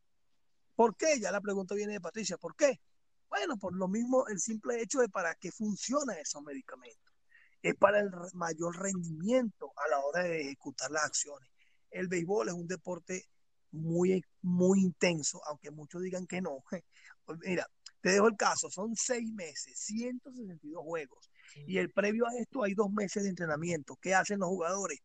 [0.75, 1.19] ¿Por qué?
[1.19, 2.37] Ya la pregunta viene de Patricia.
[2.37, 2.81] ¿Por qué?
[3.29, 7.13] Bueno, por lo mismo, el simple hecho de para qué funcionan esos medicamentos.
[7.61, 11.47] Es para el mayor rendimiento a la hora de ejecutar las acciones.
[11.91, 13.29] El béisbol es un deporte
[13.71, 16.63] muy, muy intenso, aunque muchos digan que no.
[17.23, 17.67] Pues mira,
[18.01, 21.29] te dejo el caso, son seis meses, 162 juegos.
[21.67, 23.95] Y el previo a esto hay dos meses de entrenamiento.
[24.01, 24.99] ¿Qué hacen los jugadores?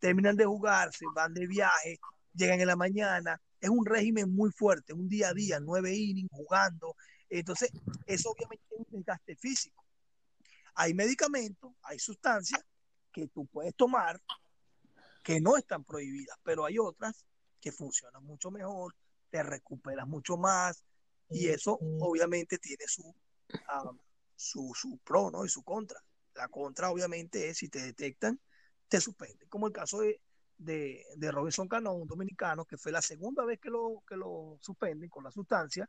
[0.00, 2.00] Terminan de jugar, se van de viaje,
[2.34, 6.30] llegan en la mañana, es un régimen muy fuerte, un día a día, nueve innings
[6.32, 6.96] jugando.
[7.28, 7.70] Entonces,
[8.06, 9.84] eso obviamente es un desgaste físico.
[10.74, 12.64] Hay medicamentos, hay sustancias
[13.12, 14.20] que tú puedes tomar
[15.22, 17.24] que no están prohibidas, pero hay otras
[17.60, 18.94] que funcionan mucho mejor,
[19.30, 20.84] te recuperas mucho más
[21.28, 23.98] y eso obviamente tiene su, um,
[24.34, 25.44] su, su pro ¿no?
[25.44, 26.00] y su contra.
[26.34, 28.40] La contra obviamente es si te detectan,
[28.88, 30.20] te suspenden, como el caso de,
[30.58, 34.58] de, de Robinson Cano, un dominicano, que fue la segunda vez que lo, que lo
[34.60, 35.88] suspenden con la sustancia.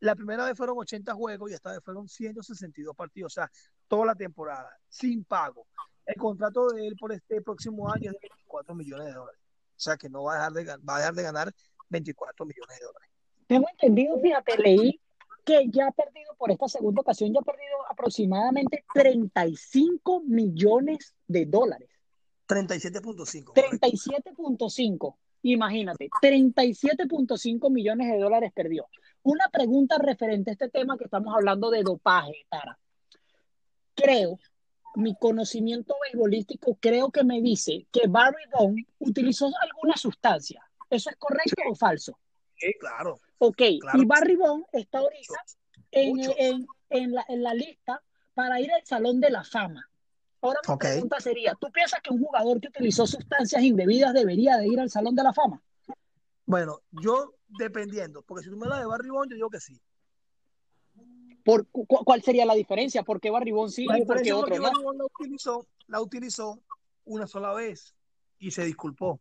[0.00, 3.50] La primera vez fueron 80 juegos y esta vez fueron 162 partidos, o sea,
[3.88, 5.66] toda la temporada, sin pago.
[6.04, 9.40] El contrato de él por este próximo año es de 24 millones de dólares.
[9.76, 11.54] O sea, que no va a dejar de, va a dejar de ganar
[11.90, 13.10] 24 millones de dólares.
[13.46, 15.00] Tengo entendido, fíjate, leí
[15.44, 21.46] que ya ha perdido por esta segunda ocasión, ya ha perdido aproximadamente 35 millones de
[21.46, 21.88] dólares.
[22.48, 23.52] 37.5.
[23.54, 25.16] 37.5.
[25.42, 28.88] Imagínate, 37.5 millones de dólares perdió.
[29.22, 32.76] Una pregunta referente a este tema que estamos hablando de dopaje, Tara.
[33.94, 34.38] Creo,
[34.96, 40.62] mi conocimiento beisbolístico creo que me dice que Barry Bond utilizó alguna sustancia.
[40.90, 42.18] ¿Eso es correcto o falso?
[42.56, 43.20] Sí, claro.
[43.38, 45.34] Ok, Claro y Barry Bond está ahorita
[45.92, 46.34] en, Mucho.
[46.38, 48.02] en- en la, en la lista
[48.34, 49.86] para ir al Salón de la Fama.
[50.40, 54.68] Ahora mi pregunta sería, ¿tú piensas que un jugador que utilizó sustancias indebidas debería de
[54.68, 55.60] ir al Salón de la Fama?
[56.44, 59.80] Bueno, yo dependiendo, porque si tú me la de Barry Bond, yo digo que sí.
[61.46, 63.04] ¿Por, cu- ¿Cuál sería la diferencia?
[63.04, 64.92] ¿Por qué Barry sí La y por qué otro no?
[64.92, 66.60] La utilizó, la utilizó
[67.04, 67.94] una sola vez
[68.40, 69.20] y se disculpó.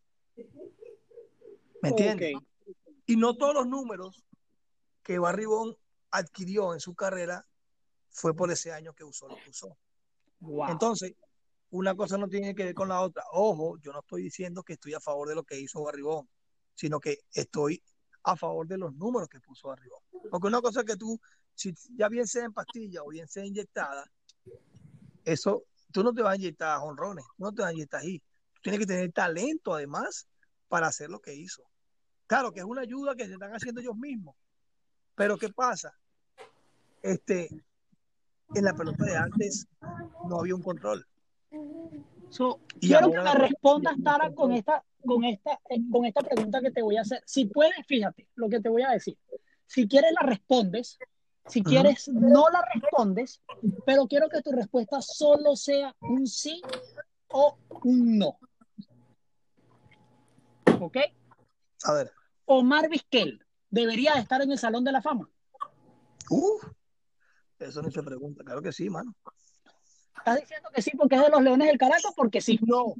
[1.83, 2.33] ¿Me entiendes?
[3.05, 4.25] Y no todos los números
[5.03, 5.75] que Barry Bond
[6.09, 7.45] adquirió en su carrera
[8.09, 9.77] fue por ese año que usó lo que usó.
[10.39, 10.69] Wow.
[10.71, 11.13] Entonces,
[11.69, 13.23] una cosa no tiene que ver con la otra.
[13.33, 16.27] Ojo, yo no estoy diciendo que estoy a favor de lo que hizo Barry Bond,
[16.73, 17.83] sino que estoy
[18.23, 20.29] a favor de los números que puso Barry Bond.
[20.31, 21.19] Porque una cosa es que tú,
[21.55, 24.05] si ya bien sea en pastilla o bien sea inyectada,
[25.23, 28.19] eso, tú no te vas a inyectar honrones, no te vas a inyectar ahí.
[28.53, 30.27] Tú tienes que tener talento además
[30.67, 31.63] para hacer lo que hizo.
[32.27, 34.35] Claro que es una ayuda que se están haciendo ellos mismos.
[35.15, 35.93] Pero ¿qué pasa?
[37.01, 37.49] Este,
[38.53, 39.67] en la pelota de antes
[40.27, 41.05] no había un control.
[42.29, 46.59] So, Y quiero que me respondas, Tara, con esta, con, esta, eh, con esta pregunta
[46.61, 47.21] que te voy a hacer.
[47.25, 49.17] Si puedes, fíjate lo que te voy a decir.
[49.67, 50.97] Si quieres, la respondes.
[51.47, 53.41] Si quieres, no la respondes,
[53.85, 56.61] pero quiero que tu respuesta solo sea un sí
[57.29, 58.39] o un no.
[60.79, 60.97] ¿Ok?
[61.83, 62.11] A ver,
[62.45, 65.29] Omar Vizquel debería de estar en el Salón de la Fama.
[66.29, 66.59] uh,
[67.59, 68.43] eso no se pregunta.
[68.43, 69.15] Claro que sí, mano.
[70.17, 72.13] ¿Estás diciendo que sí porque es de los Leones del Caracas?
[72.15, 72.59] Porque sí.
[72.65, 72.93] No,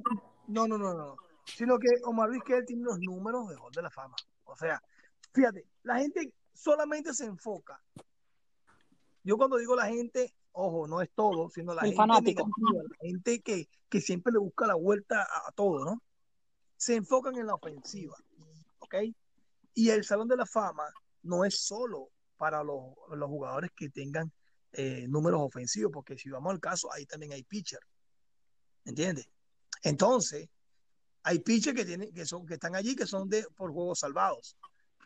[0.47, 1.15] no, no, no, no.
[1.45, 4.15] Sino que Omar Vizquel tiene los números de Hall de la Fama.
[4.43, 4.81] O sea,
[5.33, 7.81] fíjate, la gente solamente se enfoca.
[9.25, 12.47] Yo cuando digo la gente, ojo, no es todo, sino la El gente fanático.
[12.47, 16.01] negativa, la gente que, que siempre le busca la vuelta a, a todo, ¿no?
[16.77, 18.15] Se enfocan en la ofensiva,
[18.79, 18.95] ¿ok?
[19.73, 20.85] Y el Salón de la Fama
[21.23, 24.31] no es solo para los, los jugadores que tengan
[24.73, 27.79] eh, números ofensivos, porque si vamos al caso, ahí también hay pitcher,
[28.85, 29.27] ¿entiendes?
[29.81, 30.49] Entonces,
[31.23, 34.55] hay pitchers que tienen, que son, que están allí que son de por juegos salvados.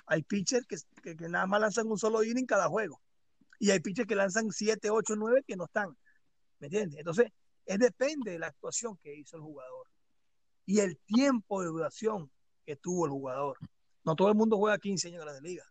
[0.07, 2.99] Hay pitchers que, que, que nada más lanzan un solo inning cada juego.
[3.60, 5.95] Y hay pitchers que lanzan 7, 8, 9 que no están.
[6.60, 6.97] ¿Me entiendes?
[6.97, 7.32] Entonces,
[7.66, 9.88] es depende de la actuación que hizo el jugador.
[10.66, 12.32] Y el tiempo de duración
[12.66, 13.57] que tuvo el jugador.
[14.03, 15.68] No todo el mundo juega 15 años en Grandes Ligas.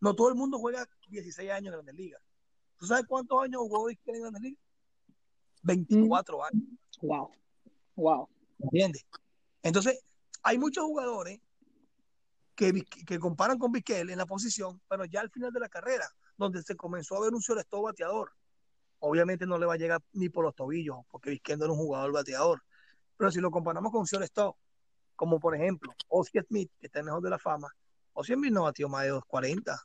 [0.00, 2.22] No todo el mundo juega 16 años en Grandes Ligas.
[2.76, 4.62] ¿Tú sabes cuántos años jugó en Grandes Ligas?
[5.62, 6.64] 24 años.
[7.00, 7.30] Wow.
[7.96, 8.28] Wow.
[8.58, 9.06] ¿Entiendes?
[9.62, 10.00] Entonces,
[10.42, 11.40] hay muchos jugadores
[12.54, 16.06] que, que comparan con Vizquel en la posición, pero ya al final de la carrera,
[16.36, 18.32] donde se comenzó a ver un shortstop bateador,
[18.98, 21.78] obviamente no le va a llegar ni por los tobillos, porque Vizquel no era un
[21.78, 22.62] jugador bateador.
[23.16, 24.56] Pero si lo comparamos con un shortstop,
[25.16, 27.68] como por ejemplo Ozzie Smith, que está en mejor de la fama,
[28.14, 29.80] Ozzie Smith no batió más de 240.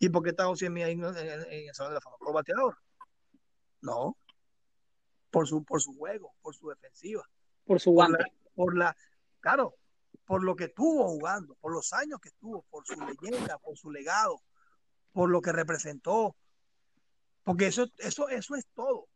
[0.00, 1.16] ¿Y por qué está Ozzie Smith ahí en, en-
[1.52, 2.16] en el Salón de la Fama?
[2.18, 2.76] ¿Por bateador?
[3.80, 4.16] No.
[5.30, 7.22] Por su, por su juego, por su defensiva
[7.66, 8.18] Por su por guante.
[8.22, 8.96] la, por la,
[9.40, 9.74] claro,
[10.24, 13.90] por lo que estuvo jugando, por los años que estuvo, por su leyenda, por su
[13.90, 14.40] legado,
[15.12, 16.36] por lo que representó,
[17.44, 19.08] porque eso, eso, eso es todo.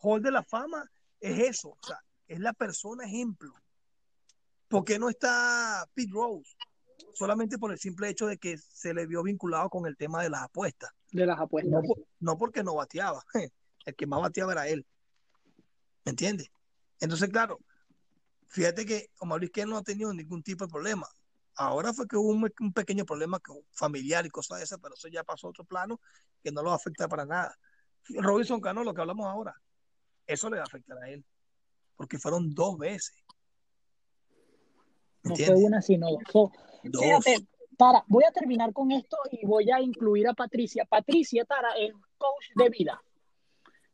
[0.00, 0.84] Hall de la Fama
[1.20, 3.52] es eso, o sea, es la persona ejemplo.
[4.68, 6.50] ¿Por qué no está Pete Rose?
[7.14, 10.30] Solamente por el simple hecho de que se le vio vinculado con el tema de
[10.30, 10.90] las apuestas.
[11.10, 11.72] de las apuestas.
[11.72, 13.22] No, por- no porque no bateaba,
[13.86, 14.86] el que más bateaba era él.
[16.04, 16.48] ¿Me entiendes?
[17.00, 17.58] Entonces, claro,
[18.48, 21.06] fíjate que Omar Vizquel no ha tenido ningún tipo de problema.
[21.58, 23.40] Ahora fue que hubo un, un pequeño problema
[23.72, 26.00] familiar y cosas de esas, pero eso ya pasó a otro plano
[26.42, 27.58] que no lo afecta para nada.
[28.10, 29.54] Robinson Cano, lo que hablamos ahora,
[30.24, 31.24] eso le va a afectar a él,
[31.96, 33.24] porque fueron dos veces.
[35.24, 36.52] ¿Me No fue una, sino dos.
[36.84, 37.02] Dos.
[37.02, 40.84] Fíjate, Tara, voy a terminar con esto y voy a incluir a Patricia.
[40.84, 43.02] Patricia, Tara, es coach de vida,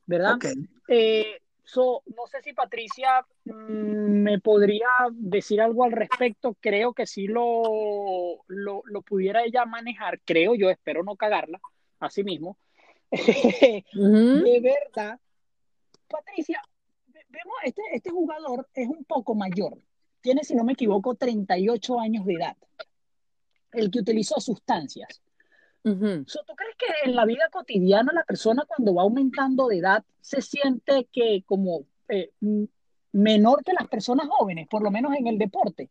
[0.04, 0.34] ¿verdad?
[0.34, 0.44] Ok.
[0.88, 6.56] Eh, so, no sé si Patricia me podría decir algo al respecto.
[6.60, 10.20] Creo que sí lo, lo, lo pudiera ella manejar.
[10.24, 11.60] Creo yo, espero no cagarla,
[12.00, 12.56] así mismo.
[14.44, 15.20] De verdad,
[16.08, 16.60] Patricia,
[17.08, 19.78] ve- vemos, este, este jugador es un poco mayor.
[20.20, 22.56] Tiene, si no me equivoco, 38 años de edad.
[23.72, 25.20] El que utilizó sustancias.
[26.26, 30.02] So, ¿Tú crees que en la vida cotidiana la persona cuando va aumentando de edad
[30.22, 32.68] se siente que como eh, m-
[33.14, 35.88] menor que las personas jóvenes, por lo menos en el deporte?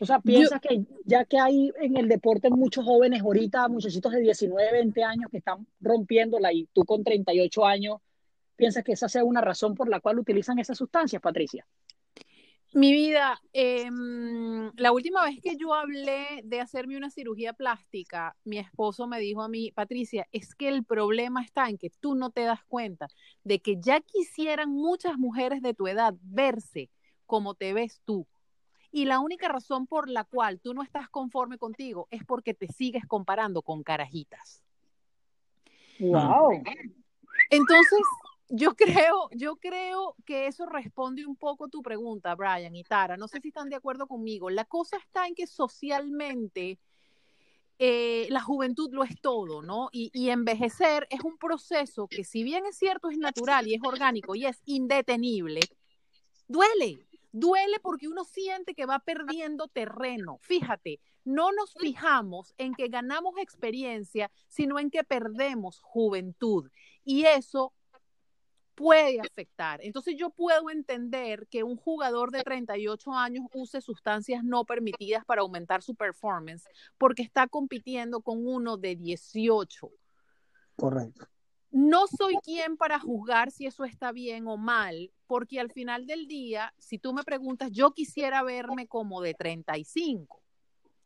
[0.00, 4.20] O sea, piensas que ya que hay en el deporte muchos jóvenes ahorita, muchachitos de
[4.20, 7.98] 19, 20 años que están rompiéndola y tú con 38 años,
[8.56, 11.66] piensas que esa sea una razón por la cual utilizan esas sustancias, Patricia.
[12.72, 18.58] Mi vida, em, la última vez que yo hablé de hacerme una cirugía plástica, mi
[18.58, 22.30] esposo me dijo a mí, Patricia, es que el problema está en que tú no
[22.30, 23.08] te das cuenta
[23.42, 26.90] de que ya quisieran muchas mujeres de tu edad verse
[27.26, 28.26] como te ves tú.
[28.92, 32.68] Y la única razón por la cual tú no estás conforme contigo es porque te
[32.68, 34.62] sigues comparando con carajitas.
[35.98, 36.62] Wow.
[37.50, 38.00] Entonces,
[38.50, 43.16] yo creo, yo creo que eso responde un poco tu pregunta, Brian y Tara.
[43.16, 44.50] No sé si están de acuerdo conmigo.
[44.50, 46.78] La cosa está en que socialmente
[47.78, 49.88] eh, la juventud lo es todo, ¿no?
[49.92, 53.82] Y, y, envejecer es un proceso que si bien es cierto, es natural y es
[53.82, 55.60] orgánico y es indetenible,
[56.46, 57.06] duele.
[57.32, 60.38] Duele porque uno siente que va perdiendo terreno.
[60.42, 66.68] Fíjate, no nos fijamos en que ganamos experiencia, sino en que perdemos juventud.
[67.04, 67.72] Y eso
[68.80, 69.78] puede afectar.
[69.82, 75.42] Entonces yo puedo entender que un jugador de 38 años use sustancias no permitidas para
[75.42, 76.64] aumentar su performance
[76.96, 79.90] porque está compitiendo con uno de 18.
[80.76, 81.28] Correcto.
[81.70, 86.26] No soy quien para juzgar si eso está bien o mal, porque al final del
[86.26, 90.42] día, si tú me preguntas, yo quisiera verme como de 35.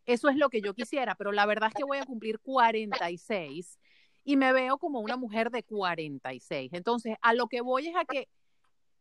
[0.06, 3.80] Eso es lo que yo quisiera, pero la verdad es que voy a cumplir 46
[4.24, 6.72] y me veo como una mujer de 46.
[6.72, 8.28] Entonces, a lo que voy es a que,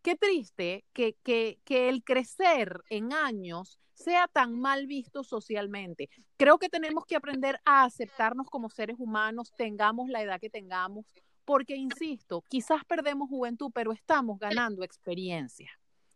[0.02, 6.10] qué triste que, que, que el crecer en años sea tan mal visto socialmente.
[6.38, 11.06] Creo que tenemos que aprender a aceptarnos como seres humanos, tengamos la edad que tengamos,
[11.46, 15.70] porque, insisto, quizás perdemos juventud, pero estamos ganando experiencia.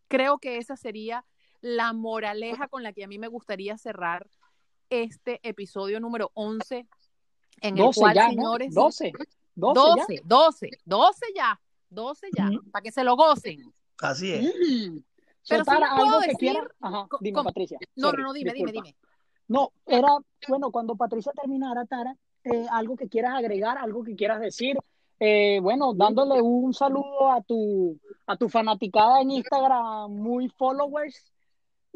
[0.08, 1.26] Creo que esa sería
[1.62, 4.28] la moraleja con la que a mí me gustaría cerrar
[4.90, 6.88] este episodio número 11
[7.62, 8.82] en 12 el cual, ya, señores, ¿no?
[8.84, 9.12] 12.
[9.56, 12.72] 12, 12, 12, 12 ya, 12 ya, Ujú.
[12.72, 13.74] para que se lo gocen.
[14.00, 14.44] Así es.
[14.46, 14.98] Mm.
[15.50, 16.68] Pero Tara, les puedo algo que decir- quiera.
[16.82, 17.50] Ajá, dime, ¿cómo?
[17.50, 17.80] Patricia.
[17.96, 18.88] No, Sorry, no, no, dime, dime, disculpa.
[18.90, 18.98] dime.
[19.48, 20.18] No, era,
[20.50, 24.78] bueno, cuando Patricia terminara, Tara, eh, algo que quieras agregar, algo que quieras decir.
[25.20, 27.98] Eh, bueno, dándole un saludo a tu,
[28.28, 31.32] a tu fanaticada en Instagram, muy followers.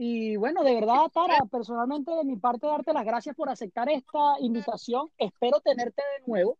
[0.03, 4.33] Y bueno, de verdad, Tara, personalmente de mi parte, darte las gracias por aceptar esta
[4.39, 5.11] invitación.
[5.15, 6.57] Espero tenerte de nuevo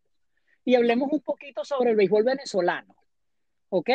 [0.64, 2.96] y hablemos un poquito sobre el béisbol venezolano.
[3.70, 3.90] ¿Ok?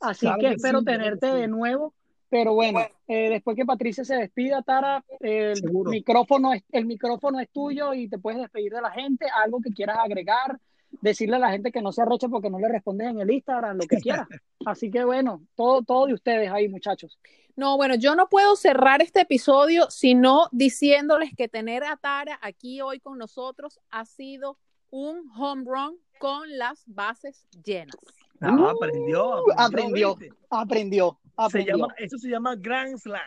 [0.00, 1.36] Así Claro que que espero sí, tenerte sí.
[1.36, 1.92] de nuevo.
[2.30, 5.90] Pero bueno, eh, después que Patricia se despida, Tara, el Seguro.
[5.90, 9.26] micrófono, es, el micrófono es tuyo y te puedes despedir de la gente.
[9.44, 10.58] Algo que quieras agregar,
[11.04, 13.76] decirle a la gente que no se arreche porque no le respondes en el Instagram,
[13.76, 14.26] lo que quieras.
[14.64, 17.18] Así que bueno, todo, todo de ustedes ahí, muchachos.
[17.56, 22.80] No, bueno, yo no puedo cerrar este episodio sino diciéndoles que tener a Tara aquí
[22.80, 24.58] hoy con nosotros ha sido
[24.90, 27.96] un home run con las bases llenas.
[28.40, 30.18] Ah, Uh, aprendió, aprendió.
[30.50, 31.18] Aprendió,
[31.50, 33.20] Se llama, eso se llama Grand Slam.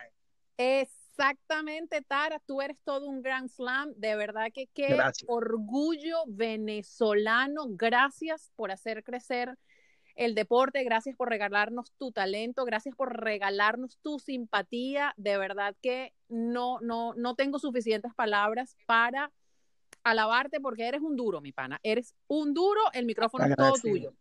[1.17, 3.91] Exactamente, Tara, tú eres todo un Grand Slam.
[3.95, 5.25] De verdad que qué Gracias.
[5.27, 7.65] orgullo venezolano.
[7.69, 9.57] Gracias por hacer crecer
[10.15, 15.13] el deporte, gracias por regalarnos tu talento, gracias por regalarnos tu simpatía.
[15.17, 19.31] De verdad que no, no, no tengo suficientes palabras para
[20.03, 21.79] alabarte porque eres un duro, mi pana.
[21.81, 24.13] Eres un duro, el micrófono es todo tuyo.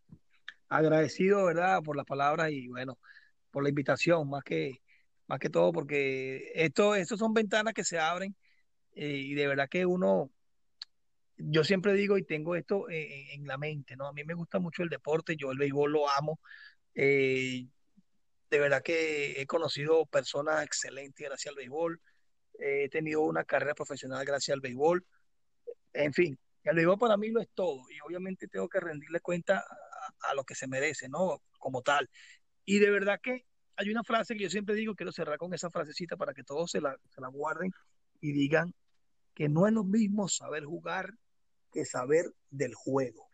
[0.68, 1.82] Agradecido, ¿verdad?
[1.82, 2.98] Por las palabras y bueno,
[3.50, 4.80] por la invitación, más que,
[5.26, 8.36] más que todo, porque esto, esto son ventanas que se abren
[8.94, 10.30] eh, y de verdad que uno,
[11.36, 14.06] yo siempre digo y tengo esto eh, en la mente, ¿no?
[14.08, 16.40] A mí me gusta mucho el deporte, yo el béisbol lo amo.
[16.94, 17.66] eh,
[18.50, 22.00] de verdad que he conocido personas excelentes gracias al béisbol.
[22.60, 25.04] eh, he tenido una carrera profesional gracias al béisbol.
[25.92, 29.64] En fin, el béisbol para mí lo es todo y obviamente tengo que rendirle cuenta
[30.20, 31.42] a lo que se merece, ¿no?
[31.58, 32.08] Como tal.
[32.64, 33.46] Y de verdad que
[33.76, 36.70] hay una frase que yo siempre digo, quiero cerrar con esa frasecita para que todos
[36.70, 36.96] se la,
[37.30, 37.70] guarden
[38.20, 38.74] y digan
[39.34, 41.12] que no es lo mismo saber jugar
[41.72, 43.28] que saber del juego.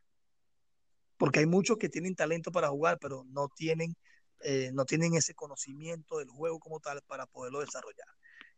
[1.16, 3.94] Porque hay muchos que tienen talento para jugar, pero no tienen,
[4.40, 8.08] eh, no tienen ese conocimiento del juego como tal para poderlo desarrollar.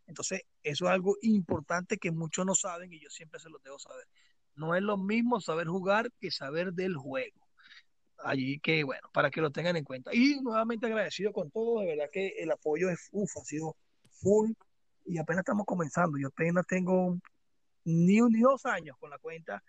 [0.06, 3.78] Entonces, eso es algo importante que muchos no saben y yo siempre se los debo
[3.78, 4.06] saber.
[4.54, 7.43] No es lo mismo saber jugar que saber del juego.
[8.18, 10.10] Allí que, bueno, para que lo tengan en cuenta.
[10.14, 13.76] Y nuevamente agradecido con todo, de verdad que el apoyo es, uf, ha sido
[14.10, 14.52] full
[15.04, 16.16] y apenas estamos comenzando.
[16.18, 17.18] Yo apenas tengo
[17.84, 19.62] ni, ni dos años con la cuenta,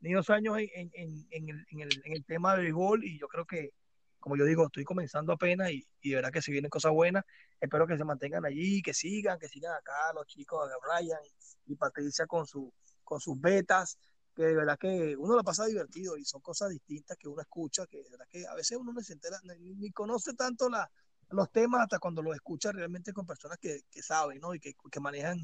[0.00, 3.28] ni dos años en, en, en, el, en, el, el tema del béisbol y yo
[3.28, 3.72] creo que,
[4.18, 7.24] como yo digo, estoy comenzando apenas y, y de verdad que si vienen cosas buenas,
[7.60, 11.20] espero que se mantengan allí, que sigan, que sigan acá los chicos, a Brian
[11.66, 12.72] y Patricia con, su,
[13.04, 13.98] con sus betas,
[14.34, 17.86] que de verdad que uno lo pasa divertido y son cosas distintas que uno escucha,
[17.86, 20.90] que de verdad que a veces uno no se entera, ni, conoce tanto la,
[21.30, 24.54] los temas hasta cuando los escuchas realmente con personas que, que saben, ¿no?
[24.54, 25.38] Y que, que manejan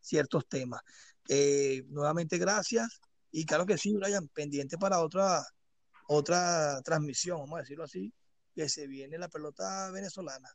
[0.00, 0.82] ciertos temas.
[1.28, 3.00] Eh, nuevamente, gracias.
[3.30, 5.42] Y claro que sí, Brian, pendiente para otra,
[6.08, 8.12] otra transmisión, vamos a decirlo así,
[8.54, 10.48] que se viene la pelota venezolana.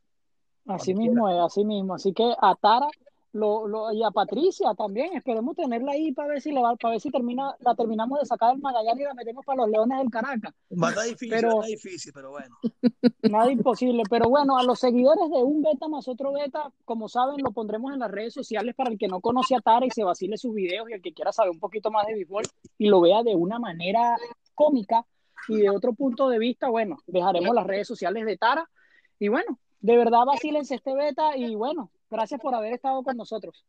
[0.65, 1.95] Así mismo es, así mismo.
[1.95, 2.87] Así que a Tara
[3.33, 6.93] lo, lo, y a Patricia también, esperemos tenerla ahí para ver si le va, para
[6.93, 9.97] ver si termina, la terminamos de sacar del Magallanes y la metemos para los Leones
[9.97, 10.53] del Caracas.
[10.69, 12.55] Más difícil, pero, más difícil, pero bueno.
[13.23, 17.37] Nada imposible, pero bueno, a los seguidores de un beta más otro beta, como saben,
[17.43, 20.03] lo pondremos en las redes sociales para el que no conoce a Tara y se
[20.03, 22.43] vacile sus videos y el que quiera saber un poquito más de béisbol
[22.77, 24.15] y lo vea de una manera
[24.53, 25.05] cómica
[25.47, 28.69] y de otro punto de vista, bueno, dejaremos las redes sociales de Tara
[29.17, 33.65] y bueno, de verdad vacílense este beta y bueno, gracias por haber estado con nosotros.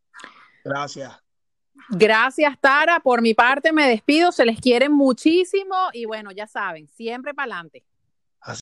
[0.62, 1.12] Gracias.
[1.90, 3.00] Gracias, Tara.
[3.00, 7.54] Por mi parte me despido, se les quiere muchísimo y bueno, ya saben, siempre para
[7.54, 7.84] adelante.